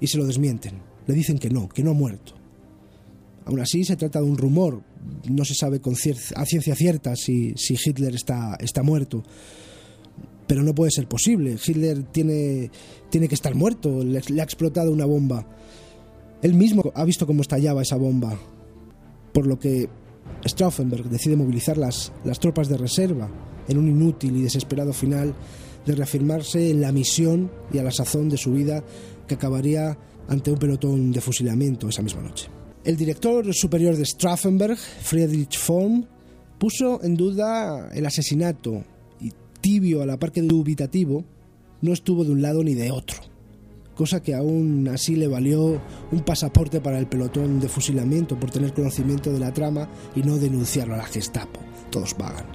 [0.01, 0.92] y se lo desmienten.
[1.07, 2.35] Le dicen que no, que no ha muerto.
[3.45, 4.83] Aún así, se trata de un rumor.
[5.29, 9.23] No se sabe con a ciencia cierta si, si Hitler está, está muerto.
[10.47, 11.57] Pero no puede ser posible.
[11.65, 12.71] Hitler tiene,
[13.11, 14.05] tiene que estar muerto.
[14.05, 15.47] Le, le ha explotado una bomba.
[16.43, 18.39] Él mismo ha visto cómo estallaba esa bomba.
[19.33, 19.89] Por lo que
[20.45, 23.29] Stauffenberg decide movilizar las, las tropas de reserva
[23.69, 25.35] en un inútil y desesperado final
[25.87, 28.85] de reafirmarse en la misión y a la sazón de su vida
[29.27, 32.49] que acabaría ante un pelotón de fusilamiento esa misma noche.
[32.85, 36.05] El director superior de Stauffenberg, Friedrich Form,
[36.59, 38.85] puso en duda el asesinato
[39.21, 41.25] y tibio a la par que dubitativo,
[41.81, 43.33] no estuvo de un lado ni de otro
[43.95, 45.81] cosa que aún así le valió
[46.11, 50.39] un pasaporte para el pelotón de fusilamiento por tener conocimiento de la trama y no
[50.39, 51.61] denunciarlo a la Gestapo.
[51.91, 52.47] Todos vagan.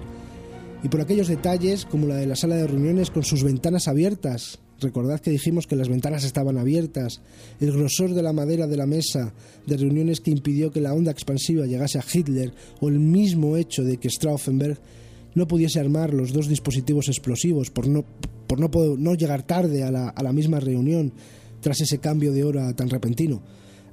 [0.84, 4.60] Y por aquellos detalles, como la de la sala de reuniones con sus ventanas abiertas.
[4.80, 7.22] Recordad que dijimos que las ventanas estaban abiertas,
[7.60, 9.34] el grosor de la madera de la mesa
[9.66, 13.84] de reuniones que impidió que la onda expansiva llegase a Hitler, o el mismo hecho
[13.84, 14.78] de que Stauffenberg
[15.34, 18.06] no pudiese armar los dos dispositivos explosivos por no,
[18.46, 21.12] por no, no llegar tarde a la, a la misma reunión,
[21.60, 23.42] tras ese cambio de hora tan repentino.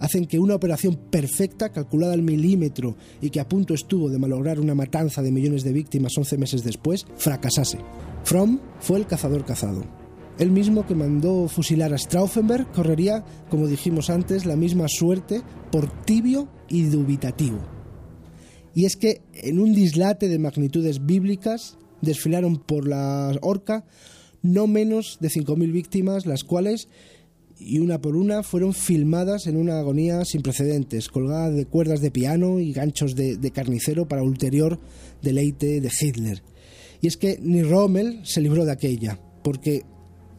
[0.01, 4.61] Hacen que una operación perfecta, calculada al milímetro y que a punto estuvo de malograr
[4.61, 7.79] una matanza de millones de víctimas 11 meses después, fracasase.
[8.25, 10.04] Fromm fue el cazador cazado.
[10.39, 16.05] El mismo que mandó fusilar a Stauffenberg correría, como dijimos antes, la misma suerte por
[16.05, 17.59] tibio y dubitativo.
[18.75, 23.85] Y es que en un dislate de magnitudes bíblicas desfilaron por la horca
[24.43, 26.89] no menos de 5.000 víctimas, las cuales,
[27.59, 32.11] y una por una, fueron filmadas en una agonía sin precedentes, colgadas de cuerdas de
[32.11, 34.81] piano y ganchos de, de carnicero para ulterior
[35.23, 36.43] deleite de Hitler.
[37.01, 39.85] Y es que ni Rommel se libró de aquella, porque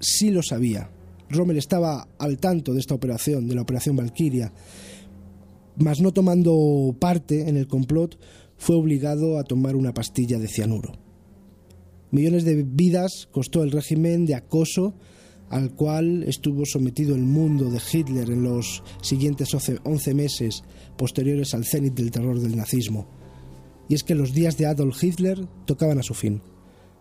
[0.05, 0.89] sí lo sabía.
[1.29, 4.53] Rommel estaba al tanto de esta operación, de la operación Valkyria,
[5.77, 8.17] mas no tomando parte en el complot,
[8.57, 10.93] fue obligado a tomar una pastilla de cianuro.
[12.11, 14.93] Millones de vidas costó el régimen de acoso
[15.49, 20.63] al cual estuvo sometido el mundo de Hitler en los siguientes 11 meses
[20.97, 23.07] posteriores al cenit del terror del nazismo.
[23.87, 26.41] Y es que los días de Adolf Hitler tocaban a su fin.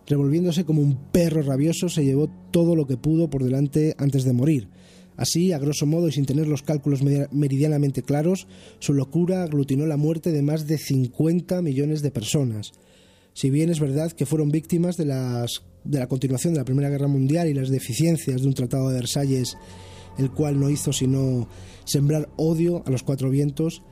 [0.07, 4.33] Revolviéndose como un perro rabioso, se llevó todo lo que pudo por delante antes de
[4.33, 4.69] morir.
[5.17, 8.49] Así, a grosso modo y sin tener los cálculos meridianamente claros,
[8.81, 12.73] su locura aglutinó la muerte de más de 50 millones de personas.
[13.33, 16.91] Si bien es verdad que fueron víctimas de, las, de la continuación de la Primera
[16.91, 19.57] Guerra Mundial y las deficiencias de un Tratado de Versalles,
[20.19, 21.49] el cual no hizo sino
[21.85, 23.83] sembrar odio a los cuatro vientos,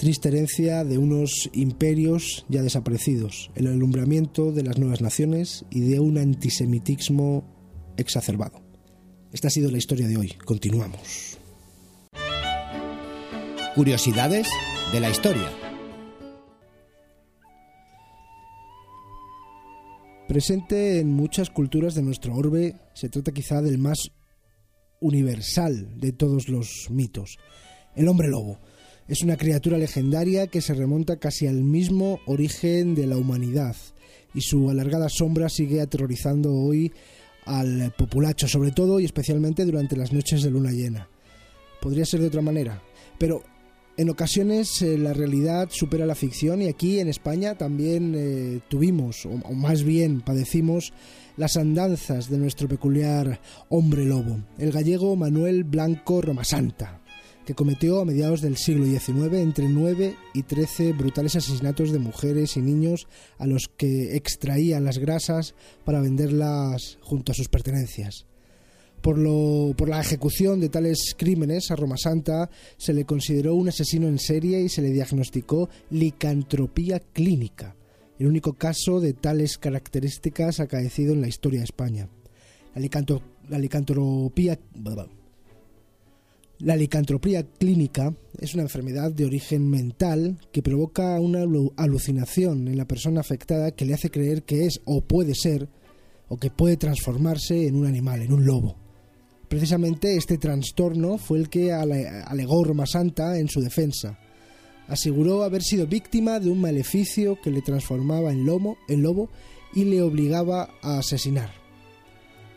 [0.00, 6.00] triste herencia de unos imperios ya desaparecidos, el alumbramiento de las nuevas naciones y de
[6.00, 7.44] un antisemitismo
[7.98, 8.62] exacerbado.
[9.30, 10.32] Esta ha sido la historia de hoy.
[10.46, 11.36] Continuamos.
[13.74, 14.48] Curiosidades
[14.90, 15.50] de la historia.
[20.28, 23.98] Presente en muchas culturas de nuestro orbe, se trata quizá del más
[25.02, 27.36] universal de todos los mitos,
[27.94, 28.60] el hombre lobo.
[29.10, 33.74] Es una criatura legendaria que se remonta casi al mismo origen de la humanidad
[34.34, 36.92] y su alargada sombra sigue aterrorizando hoy
[37.44, 41.08] al populacho, sobre todo y especialmente durante las noches de luna llena.
[41.80, 42.84] Podría ser de otra manera,
[43.18, 43.42] pero
[43.96, 49.26] en ocasiones eh, la realidad supera la ficción y aquí en España también eh, tuvimos,
[49.26, 50.92] o, o, más bien padecimos,
[51.36, 56.99] las andanzas de nuestro peculiar hombre lobo, el gallego Manuel Blanco Romasanta,
[57.50, 62.56] que cometió a mediados del siglo XIX entre 9 y 13 brutales asesinatos de mujeres
[62.56, 63.08] y niños
[63.38, 68.26] a los que extraía las grasas para venderlas junto a sus pertenencias.
[69.00, 73.68] Por, lo, por la ejecución de tales crímenes a Roma Santa se le consideró un
[73.68, 77.74] asesino en serie y se le diagnosticó licantropía clínica,
[78.20, 82.08] el único caso de tales características acaecido en la historia de España.
[82.76, 84.56] La, licanto, la licantropía...
[86.60, 91.46] La licantropía clínica es una enfermedad de origen mental que provoca una
[91.78, 95.70] alucinación en la persona afectada que le hace creer que es o puede ser
[96.28, 98.76] o que puede transformarse en un animal, en un lobo.
[99.48, 104.18] Precisamente este trastorno fue el que alegó Roma Santa en su defensa.
[104.86, 109.30] Aseguró haber sido víctima de un maleficio que le transformaba en, lomo, en lobo
[109.72, 111.59] y le obligaba a asesinar.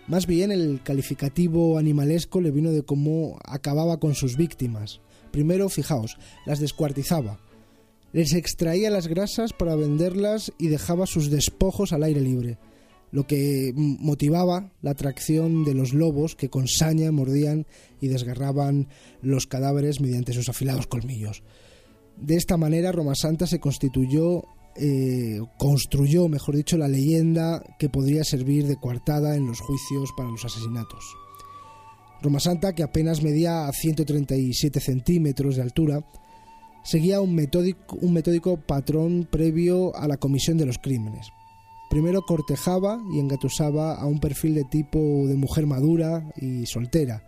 [0.08, 5.00] Más bien el calificativo animalesco le vino de cómo acababa con sus víctimas.
[5.32, 7.40] Primero, fijaos, las descuartizaba.
[8.12, 12.58] Les extraía las grasas para venderlas y dejaba sus despojos al aire libre,
[13.12, 17.66] lo que motivaba la atracción de los lobos que con saña mordían
[18.02, 18.90] y desgarraban
[19.22, 21.44] los cadáveres mediante sus afilados colmillos.
[22.18, 24.44] De esta manera, Roma Santa se constituyó
[24.76, 30.30] eh, construyó, mejor dicho, la leyenda que podría servir de coartada en los juicios para
[30.30, 31.04] los asesinatos.
[32.22, 36.06] Roma Santa, que apenas medía 137 centímetros de altura,
[36.84, 41.28] seguía un metódico, un metódico patrón previo a la comisión de los crímenes.
[41.90, 47.24] Primero cortejaba y engatusaba a un perfil de tipo de mujer madura y soltera.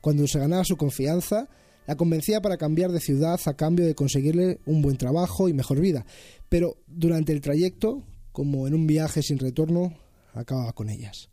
[0.00, 1.48] Cuando se ganaba su confianza,
[1.86, 5.80] la convencía para cambiar de ciudad a cambio de conseguirle un buen trabajo y mejor
[5.80, 6.04] vida.
[6.48, 9.94] Pero durante el trayecto, como en un viaje sin retorno,
[10.34, 11.30] acababa con ellas.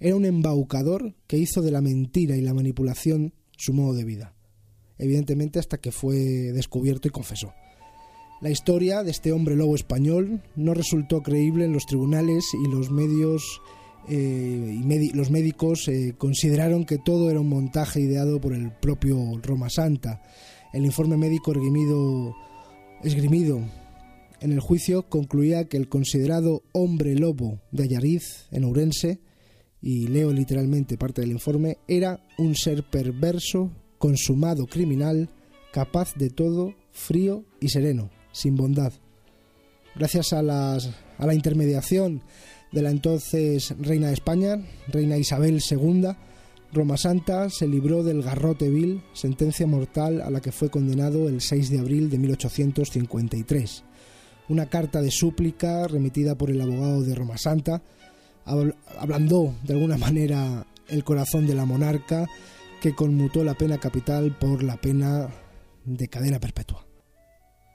[0.00, 4.34] Era un embaucador que hizo de la mentira y la manipulación su modo de vida.
[4.98, 6.16] Evidentemente hasta que fue
[6.52, 7.52] descubierto y confesó.
[8.40, 12.90] La historia de este hombre lobo español no resultó creíble en los tribunales y los
[12.90, 13.62] medios
[14.08, 19.16] eh, y los médicos eh, consideraron que todo era un montaje ideado por el propio
[19.42, 20.20] Roma Santa.
[20.72, 21.52] El informe médico
[23.02, 23.60] esgrimido,
[24.40, 29.20] en el juicio concluía que el considerado hombre lobo de Ayariz, en Ourense,
[29.80, 35.30] y leo literalmente parte del informe, era un ser perverso, consumado criminal,
[35.72, 38.92] capaz de todo, frío y sereno, sin bondad.
[39.94, 42.22] Gracias a la intermediación
[42.74, 44.58] de la entonces reina de España,
[44.88, 46.08] reina Isabel II,
[46.72, 51.40] Roma Santa se libró del garrote vil, sentencia mortal a la que fue condenado el
[51.40, 53.84] 6 de abril de 1853.
[54.48, 57.80] Una carta de súplica remitida por el abogado de Roma Santa
[58.44, 62.26] ablandó de alguna manera el corazón de la monarca
[62.80, 65.28] que conmutó la pena capital por la pena
[65.84, 66.84] de cadena perpetua.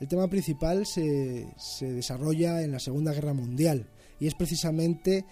[0.02, 3.88] El tema principal se, se desarrolla en la Segunda Guerra Mundial
[4.20, 5.26] y es precisamente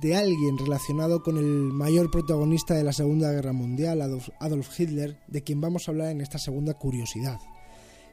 [0.00, 4.00] de alguien relacionado con el mayor protagonista de la Segunda Guerra Mundial,
[4.40, 7.38] Adolf, Hitler, de quien vamos a hablar en esta segunda curiosidad.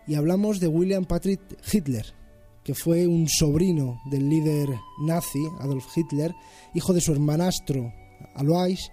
[0.06, 1.42] Y hablamos de William Patrick
[1.72, 2.06] Hitler,
[2.64, 4.70] que fue un sobrino del líder
[5.06, 6.34] nazi, Adolf Hitler,
[6.74, 7.94] hijo de su hermanastro,
[8.36, 8.92] Alois.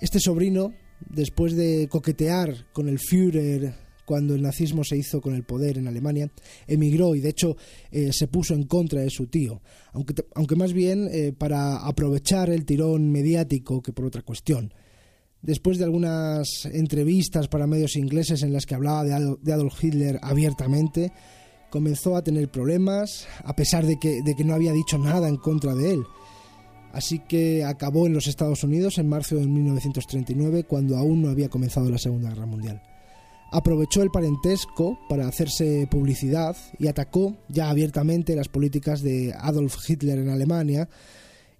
[0.00, 3.74] Este sobrino, después de coquetear con el Führer
[4.10, 6.28] cuando el nazismo se hizo con el poder en Alemania,
[6.66, 7.56] emigró y de hecho
[7.92, 12.50] eh, se puso en contra de su tío, aunque, aunque más bien eh, para aprovechar
[12.50, 14.74] el tirón mediático que por otra cuestión.
[15.42, 21.12] Después de algunas entrevistas para medios ingleses en las que hablaba de, Adolf Hitler abiertamente,
[21.70, 25.36] comenzó a tener problemas, a pesar de que, de que no había dicho nada en
[25.36, 26.02] contra de él.
[26.92, 31.48] Así que acabó en los Estados Unidos en marzo de 1939, cuando aún no había
[31.48, 32.89] comenzado la Segunda Guerra Mundial
[33.50, 40.18] aprovechó el parentesco para hacerse publicidad y atacó ya abiertamente las políticas de Adolf Hitler
[40.18, 40.88] en Alemania.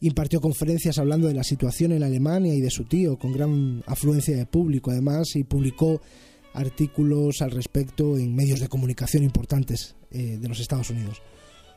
[0.00, 4.36] Impartió conferencias hablando de la situación en Alemania y de su tío, con gran afluencia
[4.36, 6.00] de público además, y publicó
[6.54, 11.20] artículos al respecto en medios de comunicación importantes eh, de los Estados Unidos.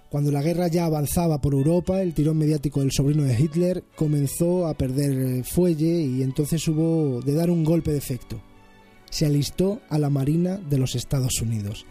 [0.10, 4.68] Cuando la guerra ya avanzaba por Europa, el tirón mediático del sobrino de Hitler comenzó
[4.68, 8.42] a perder fuelle y entonces hubo de dar un golpe de efecto
[9.14, 11.86] se alistó a la Marina de los Estados Unidos.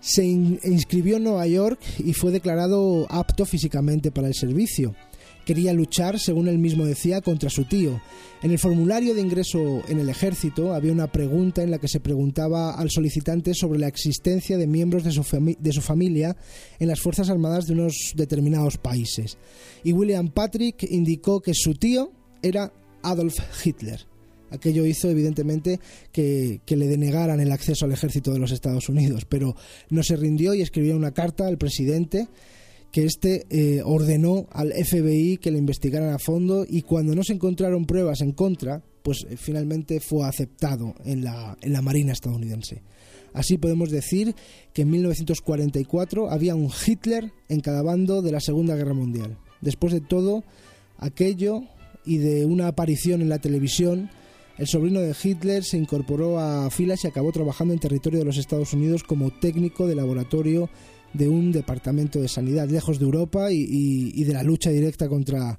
[0.00, 4.94] Se inscribió en Nueva York y fue declarado apto físicamente para el servicio.
[5.46, 8.02] Quería luchar, según él mismo decía, contra su tío.
[8.42, 12.00] En el formulario de ingreso en el ejército había una pregunta en la que se
[12.00, 15.24] preguntaba al solicitante sobre la existencia de miembros de su,
[15.58, 16.36] de su familia
[16.78, 19.38] en las Fuerzas Armadas de unos determinados países.
[19.84, 24.06] Y William Patrick indicó que su tío era Adolf Hitler.
[24.50, 25.80] Aquello hizo evidentemente
[26.12, 29.56] que, le denegaran el acceso al ejército de los Estados Unidos, pero
[29.90, 32.28] no se rindió y escribió una carta al presidente
[32.92, 37.34] que éste eh, ordenó al FBI que le investigaran a fondo y cuando no se
[37.34, 42.82] encontraron pruebas en contra, pues eh, finalmente fue aceptado en la, en la Marina estadounidense.
[43.36, 44.34] Así podemos decir
[44.72, 49.36] que en 1944 había un Hitler en cada bando de la Segunda Guerra Mundial.
[49.60, 50.42] Después de todo
[50.96, 51.64] aquello
[52.06, 54.08] y de una aparición en la televisión,
[54.58, 58.38] el sobrino de Hitler se incorporó a filas y acabó trabajando en territorio de los
[58.38, 60.70] Estados Unidos como técnico de laboratorio
[61.12, 65.58] de un departamento de sanidad, lejos de Europa y, de la lucha directa contra,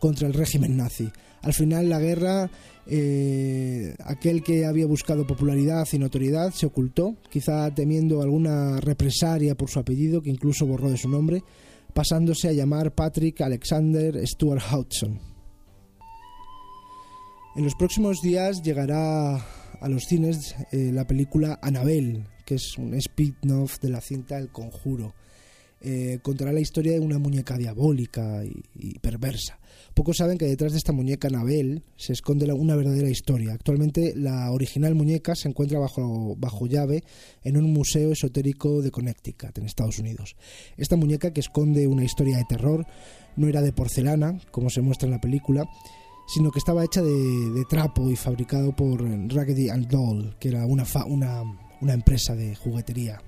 [0.00, 1.10] contra el régimen nazi.
[1.42, 2.50] Al final la guerra,
[2.86, 9.70] eh, aquel que había buscado popularidad y notoriedad se ocultó, quizá temiendo alguna represalia por
[9.70, 11.42] su apellido, que incluso borró de su nombre,
[11.94, 15.35] pasándose a llamar Patrick Alexander Stuart Hudson.
[17.56, 22.92] En los próximos días llegará a los cines eh, la película Annabelle, que es un
[22.92, 25.14] spin-off de la cinta El Conjuro.
[25.80, 29.58] Eh, contará la historia de una muñeca diabólica y, perversa.
[29.94, 33.54] Pocos saben que detrás de esta muñeca Annabelle se esconde una verdadera historia.
[33.54, 37.04] Actualmente la original muñeca se encuentra bajo, bajo llave
[37.42, 40.36] en un museo esotérico de Connecticut, en Estados Unidos.
[40.76, 42.86] Esta muñeca que esconde una historia de terror
[43.36, 45.66] no era de porcelana, como se muestra en la película,
[46.26, 50.84] sino que estaba hecha de, trapo y fabricado por Raggedy and Doll, que era una,
[51.80, 53.20] una, empresa de juguetería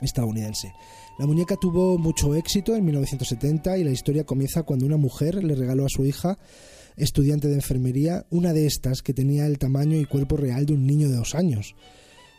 [0.00, 0.72] estadounidense.
[1.18, 5.54] La muñeca tuvo mucho éxito en 1970 y la historia comienza cuando una mujer le
[5.54, 6.38] regaló a su hija,
[6.96, 10.86] estudiante de enfermería, una de estas que tenía el tamaño y cuerpo real de un
[10.86, 11.74] niño de dos años.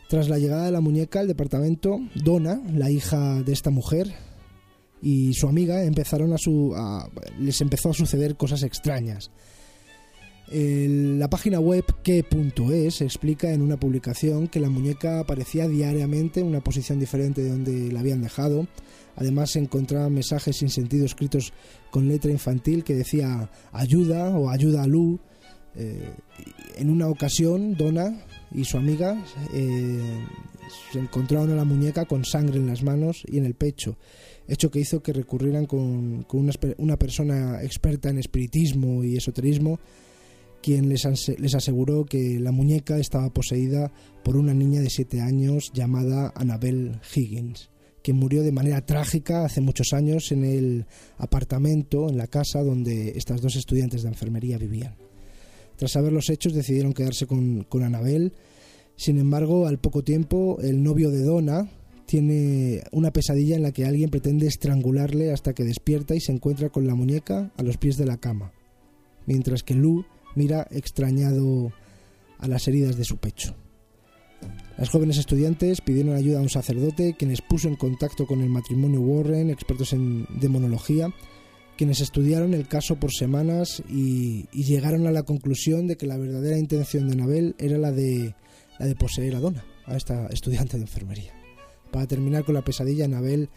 [0.08, 4.14] Tras la llegada de la muñeca al departamento, Donna, la hija de esta mujer,
[5.02, 6.74] y su amiga empezaron a su,
[7.38, 9.30] les empezó a suceder cosas extrañas.
[10.50, 16.60] la página web que.es explica en una publicación que la muñeca aparecía diariamente en una
[16.60, 18.66] posición diferente de donde la habían dejado.
[19.18, 21.52] Además se encontraban mensajes sin sentido escritos
[21.90, 25.18] con letra infantil que decía ayuda o ayuda a Lu.
[25.74, 26.12] Eh,
[26.76, 29.20] en una ocasión, Donna y su amiga
[29.52, 30.24] eh,
[30.92, 33.96] se encontraron a la muñeca con sangre en las manos y en el pecho,
[34.48, 39.78] hecho que hizo que recurrieran con, una, una, persona experta en espiritismo y esoterismo,
[40.62, 41.04] quien les,
[41.38, 43.92] les aseguró que la muñeca estaba poseída
[44.24, 47.70] por una niña de 7 años llamada Annabel Higgins,
[48.02, 50.86] quien murió de manera trágica hace muchos años en el
[51.18, 54.96] apartamento, en la casa donde estas dos estudiantes de enfermería vivían.
[55.76, 58.32] Tras saber los hechos decidieron quedarse con, con Annabel,
[58.96, 61.70] sin embargo, al poco tiempo, el novio de Donna
[62.08, 66.70] tiene una pesadilla en la que alguien pretende estrangularle hasta que despierta y se encuentra
[66.70, 68.52] con la muñeca a los pies de la cama,
[69.26, 71.70] mientras que Lou mira extrañado
[72.38, 73.54] a las heridas de su pecho.
[74.78, 78.48] Las jóvenes estudiantes pidieron ayuda a un sacerdote, quien les puso en contacto con el
[78.48, 81.12] matrimonio Warren, expertos en demonología,
[81.76, 86.56] quienes estudiaron el caso por semanas y, llegaron a la conclusión de que la verdadera
[86.56, 88.34] intención de Anabel era la de
[88.78, 91.37] la de poseer a Donna, a esta estudiante de enfermería.
[91.90, 93.48] Para terminar con la pesadilla, Anabel,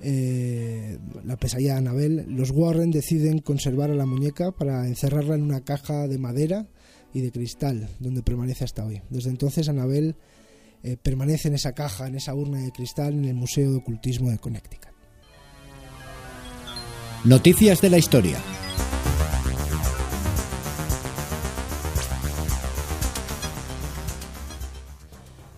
[0.00, 5.42] eh, la pesadilla de Anabel, los Warren deciden conservar a la muñeca para encerrarla en
[5.42, 6.66] una caja de madera
[7.14, 9.02] y de cristal, donde permanece hasta hoy.
[9.10, 10.16] Desde entonces, Anabel
[10.82, 14.30] eh, permanece en esa caja, en esa urna de cristal, en el Museo de Ocultismo
[14.30, 14.92] de Connecticut.
[17.24, 18.38] Noticias de la historia.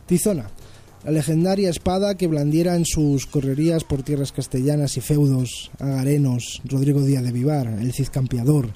[0.07, 0.51] Tizona,
[1.05, 7.03] la legendaria espada que blandiera en sus correrías por tierras castellanas y feudos agarenos Rodrigo
[7.03, 8.71] Díaz de Vivar, el Cid Campeador.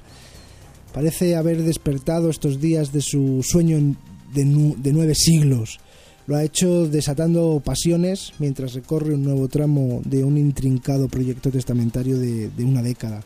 [0.93, 3.95] Parece haber despertado estos días de su sueño
[4.33, 5.79] de, nueve siglos.
[6.27, 12.19] Lo ha hecho desatando pasiones mientras recorre un nuevo tramo de un intrincado proyecto testamentario
[12.19, 13.23] de, una década,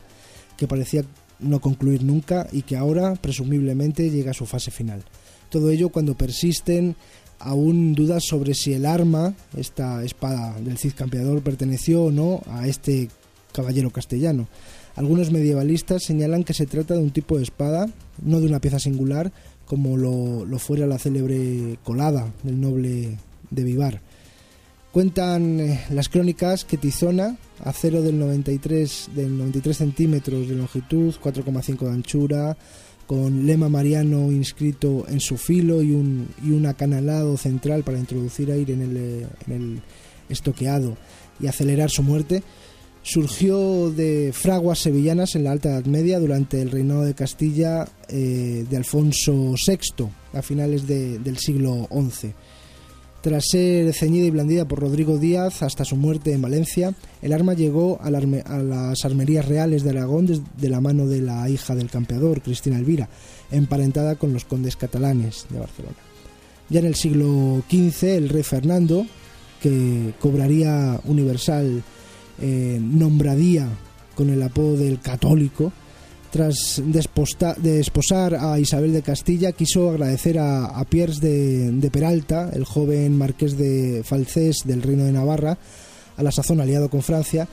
[0.56, 1.04] que parecía
[1.40, 5.04] no concluir nunca y que ahora presumiblemente llega a su fase final.
[5.50, 6.96] Todo ello cuando persisten
[7.44, 12.66] aún dudas sobre si el arma, esta espada del Cid Campeador, perteneció o no a
[12.66, 13.08] este
[13.52, 14.48] caballero castellano.
[14.96, 17.88] Algunos medievalistas señalan que se trata de un tipo de espada,
[18.22, 19.32] no de una pieza singular,
[19.66, 23.18] como lo, fuera la célebre colada del noble
[23.50, 24.00] de Vivar.
[24.92, 31.80] Cuentan eh, las crónicas que Tizona, acero del 93, del 93 centímetros de longitud, 4,5
[31.80, 32.56] de anchura,
[33.06, 38.50] con lema mariano inscrito en su filo y un, y un acanalado central para introducir
[38.50, 39.82] aire en el, en el
[40.28, 40.96] estoqueado
[41.40, 42.42] y acelerar su muerte,
[43.02, 48.64] surgió de fraguas sevillanas en la Alta Edad Media durante el reinado de Castilla eh,
[48.68, 52.32] de Alfonso VI a finales del siglo XI.
[53.24, 57.54] Tras ser ceñida y blandida por Rodrigo Díaz hasta su muerte en Valencia, el arma
[57.54, 62.42] llegó a, las armerías reales de Aragón de la mano de la hija del campeador,
[62.42, 63.08] Cristina Elvira,
[63.50, 65.96] emparentada con los condes catalanes de Barcelona.
[66.68, 69.06] Ya en el siglo XV, el rey Fernando,
[69.62, 71.82] que cobraría universal
[72.42, 73.70] eh, nombradía
[74.14, 75.72] con el apodo del católico,
[76.34, 83.56] tras desposar a Isabel de Castilla, quiso agradecer a, Pierre de, Peralta, el joven marqués
[83.56, 85.56] de Falcés del Reino de Navarra,
[86.16, 87.46] a la sazón aliado con Francia,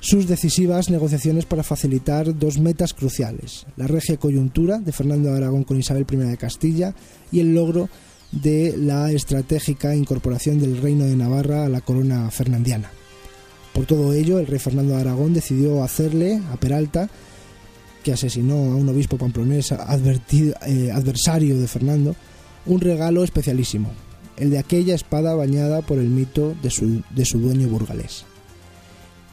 [0.00, 5.64] sus decisivas negociaciones para facilitar dos metas cruciales, la regia coyuntura de Fernando de Aragón
[5.64, 6.94] con Isabel I de Castilla
[7.32, 7.88] y el logro
[8.30, 12.90] de la estratégica incorporación del Reino de Navarra a la corona fernandiana.
[13.72, 17.08] Por todo ello, el rey Fernando de Aragón decidió hacerle a Peralta
[18.02, 22.16] que asesinó a un obispo pamplonés eh, adversario de Fernando,
[22.66, 23.90] un regalo especialísimo,
[24.36, 28.24] el de aquella espada bañada por el mito de su, de su dueño burgalés.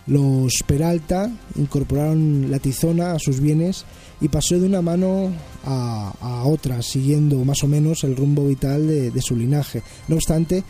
[0.08, 3.86] Los Peralta incorporaron la tizona a sus bienes
[4.22, 5.32] y pasó de una mano
[5.66, 9.82] a, otra, siguiendo más o menos el rumbo vital de, su linaje.
[10.08, 10.64] No obstante,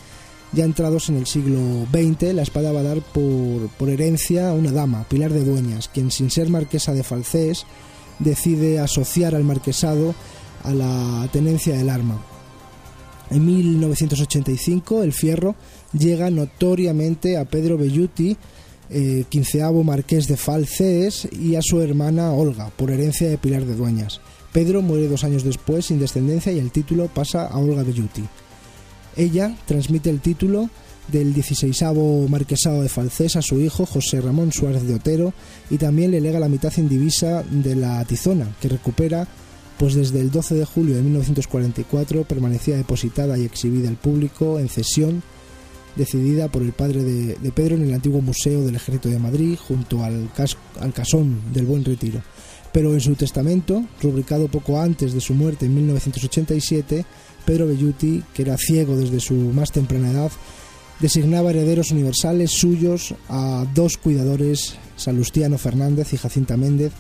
[0.56, 1.60] ya entrados en el siglo
[1.92, 6.12] XX, la espada va a dar por, herencia a una dama, Pilar de Dueñas, quien
[6.12, 7.66] sin ser marquesa de Falcés,
[8.20, 10.16] decide asociar al marquesado
[10.64, 12.24] a la tenencia del arma.
[13.30, 15.56] En 1985 el fierro
[15.92, 18.38] llega notoriamente a Pedro Belluti,
[18.90, 23.76] eh, quinceavo marqués de Falcés, y a su hermana Olga, por herencia de Pilar de
[23.76, 24.22] Dueñas.
[24.54, 28.24] Pedro muere dos años después sin descendencia y el título pasa a Olga Belluti.
[29.18, 30.70] Ella transmite el título
[31.08, 31.84] del 16
[32.30, 35.34] marquesado de Falcés a su hijo José Ramón Suárez de Otero
[35.70, 39.28] y también le lega la mitad indivisa de la Tizona, que recupera
[39.78, 44.70] pues desde el 12 de julio de 1944 permanecía depositada y exhibida al público en
[44.70, 45.22] cesión
[45.96, 50.04] decidida por el padre de, Pedro en el antiguo Museo del Ejército de Madrid junto
[50.04, 50.30] al,
[50.80, 52.22] al casón del Buen Retiro.
[52.76, 57.06] Pero en su testamento, rubricado poco antes de su muerte en 1987,
[57.46, 60.32] Pedro Belluti, que era ciego desde su más temprana edad,
[61.00, 66.92] designaba herederos universales suyos a dos cuidadores, Salustiano Fernández y Jacinta Méndez,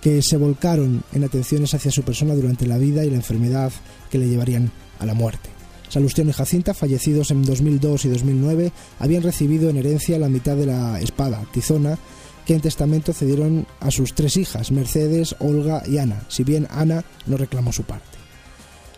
[0.00, 3.72] que se volcaron en atenciones hacia su persona durante la vida y la enfermedad
[4.08, 5.50] que le llevarían a la muerte.
[5.88, 10.66] Salustiano y Jacinta, fallecidos en 2002 y 2009, habían recibido en herencia la mitad de
[10.66, 11.98] la espada, Tizona,
[12.46, 17.04] que en testamento cedieron a sus tres hijas, Mercedes, Olga y Ana, si bien Ana
[17.26, 18.12] no reclamó su parte.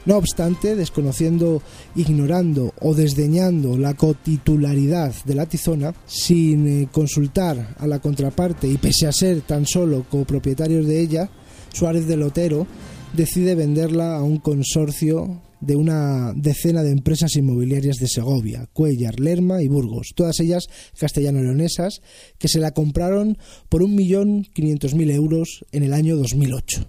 [0.07, 1.63] No obstante, desconociendo,
[1.95, 8.77] ignorando o desdeñando la cotitularidad de la tizona, sin eh, consultar a la contraparte y
[8.77, 11.31] pese a ser tan solo copropietarios de ella,
[11.73, 12.67] Suárez de Lotero
[13.15, 19.63] decide venderla a un consorcio de una decena de empresas inmobiliarias de Segovia, Cuellar, Lerma
[19.63, 22.03] y Burgos, todas ellas castellano-leonesas,
[22.39, 23.39] que se la compraron
[23.69, 26.87] por 1.500.000 euros en el año 2008.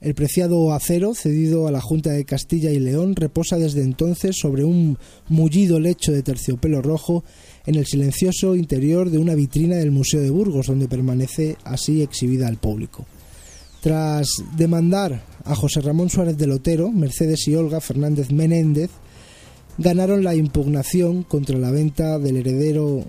[0.00, 4.62] El preciado acero, cedido a la Junta de Castilla y León, reposa desde entonces sobre
[4.62, 4.96] un
[5.28, 7.24] mullido lecho de terciopelo rojo
[7.66, 12.46] en el silencioso interior de una vitrina del Museo de Burgos, donde permanece así exhibida
[12.46, 13.06] al público.
[13.80, 18.90] Tras demandar a José Ramón Suárez de Lotero, Mercedes y Olga Fernández Menéndez
[19.78, 23.04] ganaron la impugnación contra la venta del heredero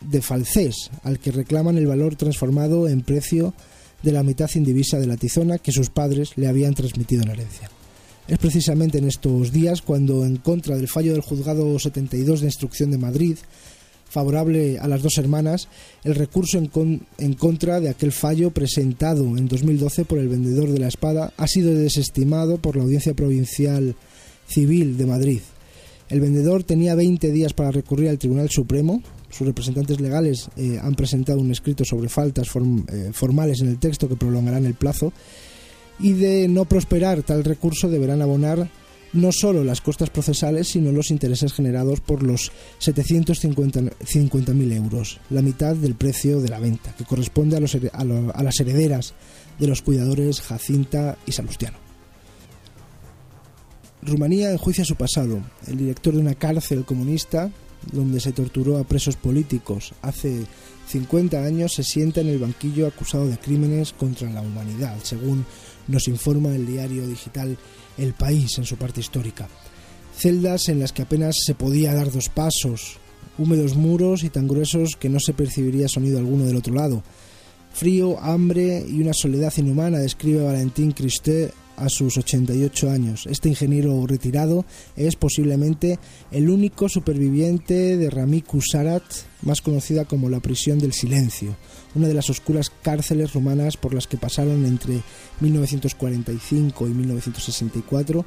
[0.00, 3.54] de Falcés, al que reclaman el valor transformado en precio
[4.02, 7.70] de la mitad indivisa de la tizona que sus padres le habían transmitido en herencia.
[8.26, 12.90] Es precisamente en estos días cuando, en contra del fallo del Juzgado 72 de Instrucción
[12.90, 13.36] de Madrid,
[14.14, 15.68] favorable a las dos hermanas,
[16.04, 16.70] el recurso en,
[17.18, 21.48] en, contra de aquel fallo presentado en 2012 por el vendedor de la espada ha
[21.48, 23.96] sido desestimado por la Audiencia Provincial
[24.46, 25.40] Civil de Madrid.
[26.08, 30.94] El vendedor tenía 20 días para recurrir al Tribunal Supremo, sus representantes legales eh, han
[30.94, 32.46] presentado un escrito sobre faltas
[32.92, 35.12] eh, formales en el texto que prolongarán el plazo
[35.98, 38.70] y de no prosperar tal recurso deberán abonar
[39.14, 45.74] no solo las costas procesales, sino los intereses generados por los 750.000 euros, la mitad
[45.74, 49.14] del precio de la venta, que corresponde a, los, a las herederas
[49.58, 51.78] de los cuidadores Jacinta y Salustiano.
[54.02, 55.40] Rumanía enjuicia su pasado.
[55.66, 57.50] El director de una cárcel comunista
[57.92, 60.44] donde se torturó a presos políticos hace
[60.88, 65.46] 50 años, se sienta en el banquillo acusado de crímenes contra la humanidad, según
[65.88, 67.56] nos informa el diario digital
[67.98, 69.48] El País en su parte histórica.
[70.16, 72.98] Celdas en las que apenas se podía dar dos pasos,
[73.38, 77.02] húmedos muros y tan gruesos que no se percibiría sonido alguno del otro lado.
[77.72, 83.26] Frío, hambre y una soledad inhumana, describe Valentín Cristé a sus 88 años.
[83.26, 84.64] Este ingeniero retirado
[84.96, 85.98] es posiblemente
[86.30, 89.02] el único superviviente de Ramiku Sarat,
[89.42, 91.56] más conocida como la prisión del silencio,
[91.94, 95.00] una de las oscuras cárceles rumanas por las que pasaron entre
[95.40, 98.24] 1945 y 1964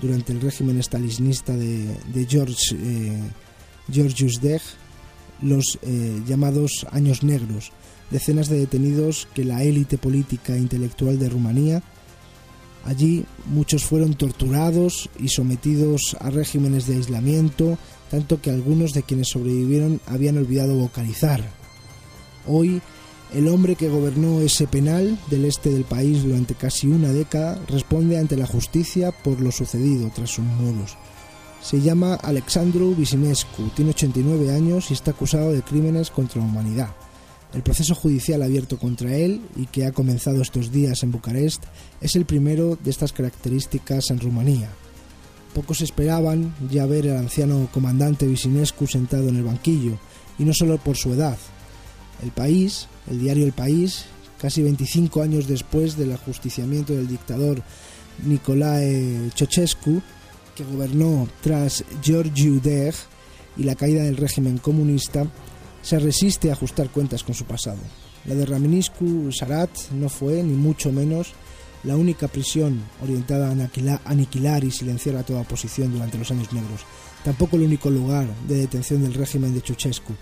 [0.00, 3.20] durante el régimen stalinista de, George, eh,
[5.42, 7.72] los eh, llamados años negros,
[8.10, 11.82] decenas de detenidos que la élite política e intelectual de Rumanía
[12.86, 17.78] Allí muchos fueron torturados y sometidos a regímenes de aislamiento,
[18.12, 21.42] tanto que algunos de quienes sobrevivieron habían olvidado vocalizar.
[22.46, 22.80] Hoy,
[23.34, 28.18] el hombre que gobernó ese penal del este del país durante casi una década responde
[28.18, 30.96] ante la justicia por lo sucedido tras sus muros.
[31.62, 36.90] Se llama Alexandru Visinescu, tiene 89 años y está acusado de crímenes contra la humanidad.
[37.52, 41.64] El proceso judicial abierto contra él y que ha comenzado estos días en Bucarest
[42.00, 44.70] es el primero de estas características en Rumanía.
[45.54, 49.98] Pocos esperaban ya ver al anciano comandante Visinescu sentado en el banquillo,
[50.38, 51.38] y no solo por su edad.
[52.22, 54.06] El país, el diario El País,
[54.38, 57.62] casi 25 años después del ajusticiamiento del dictador
[58.24, 60.02] Nicolae Ceausescu,
[60.54, 62.94] que gobernó tras Georgiu Deg
[63.56, 65.26] y la caída del régimen comunista,
[65.82, 67.78] se resiste a ajustar cuentas con su pasado.
[68.24, 71.32] La de Raminiscu Sarat no fue, ni mucho menos,
[71.84, 76.80] la única prisión orientada a aniquilar y silenciar a toda oposición durante los años negros,
[77.24, 80.14] tampoco el único lugar de detención del régimen de Ceausescu.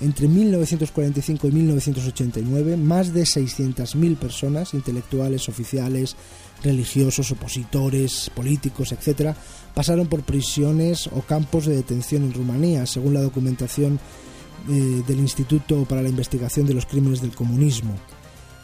[0.00, 6.14] Entre 1945 y 1989, más de 600.000 personas, intelectuales, oficiales,
[6.62, 9.34] religiosos, opositores, políticos, etc.,
[9.74, 13.98] pasaron por prisiones o campos de detención en Rumanía, según la documentación
[14.68, 17.94] eh, del Instituto para la Investigación de los Crímenes del Comunismo,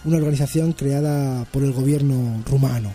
[0.04, 2.92] una organización creada por el gobierno rumano.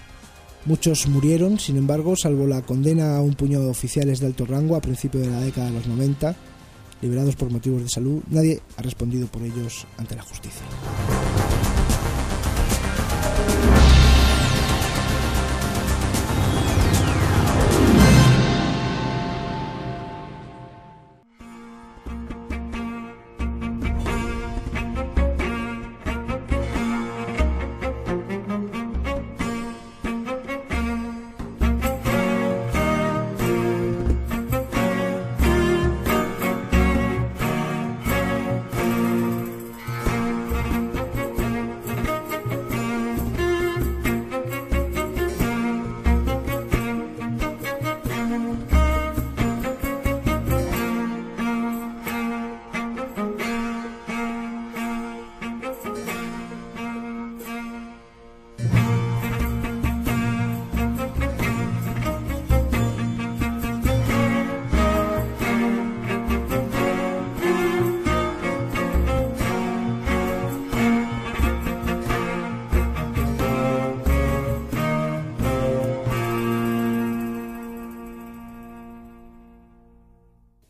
[0.66, 4.76] Muchos murieron, sin embargo, salvo la condena a un puñado de oficiales de alto rango
[4.76, 6.36] a principios de la década de los 90,
[7.02, 10.64] liberados por motivos de salud, nadie ha respondido por ellos ante la justicia.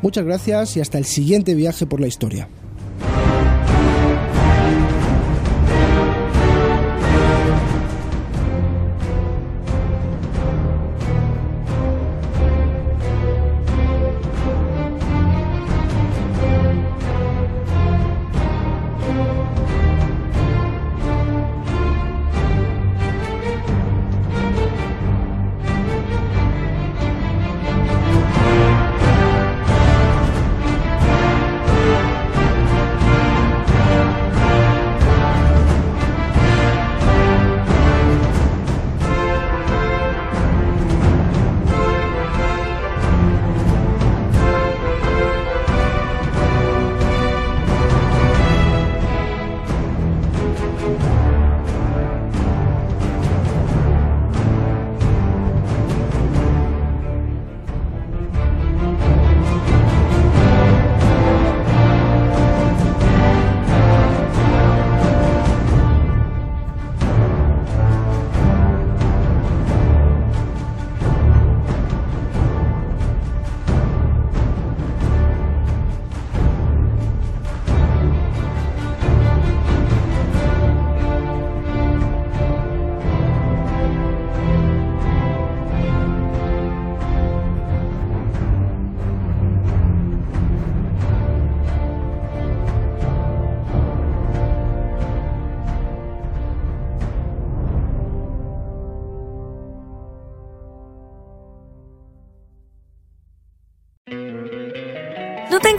[0.02, 2.48] Muchas gracias y hasta el siguiente viaje por la historia.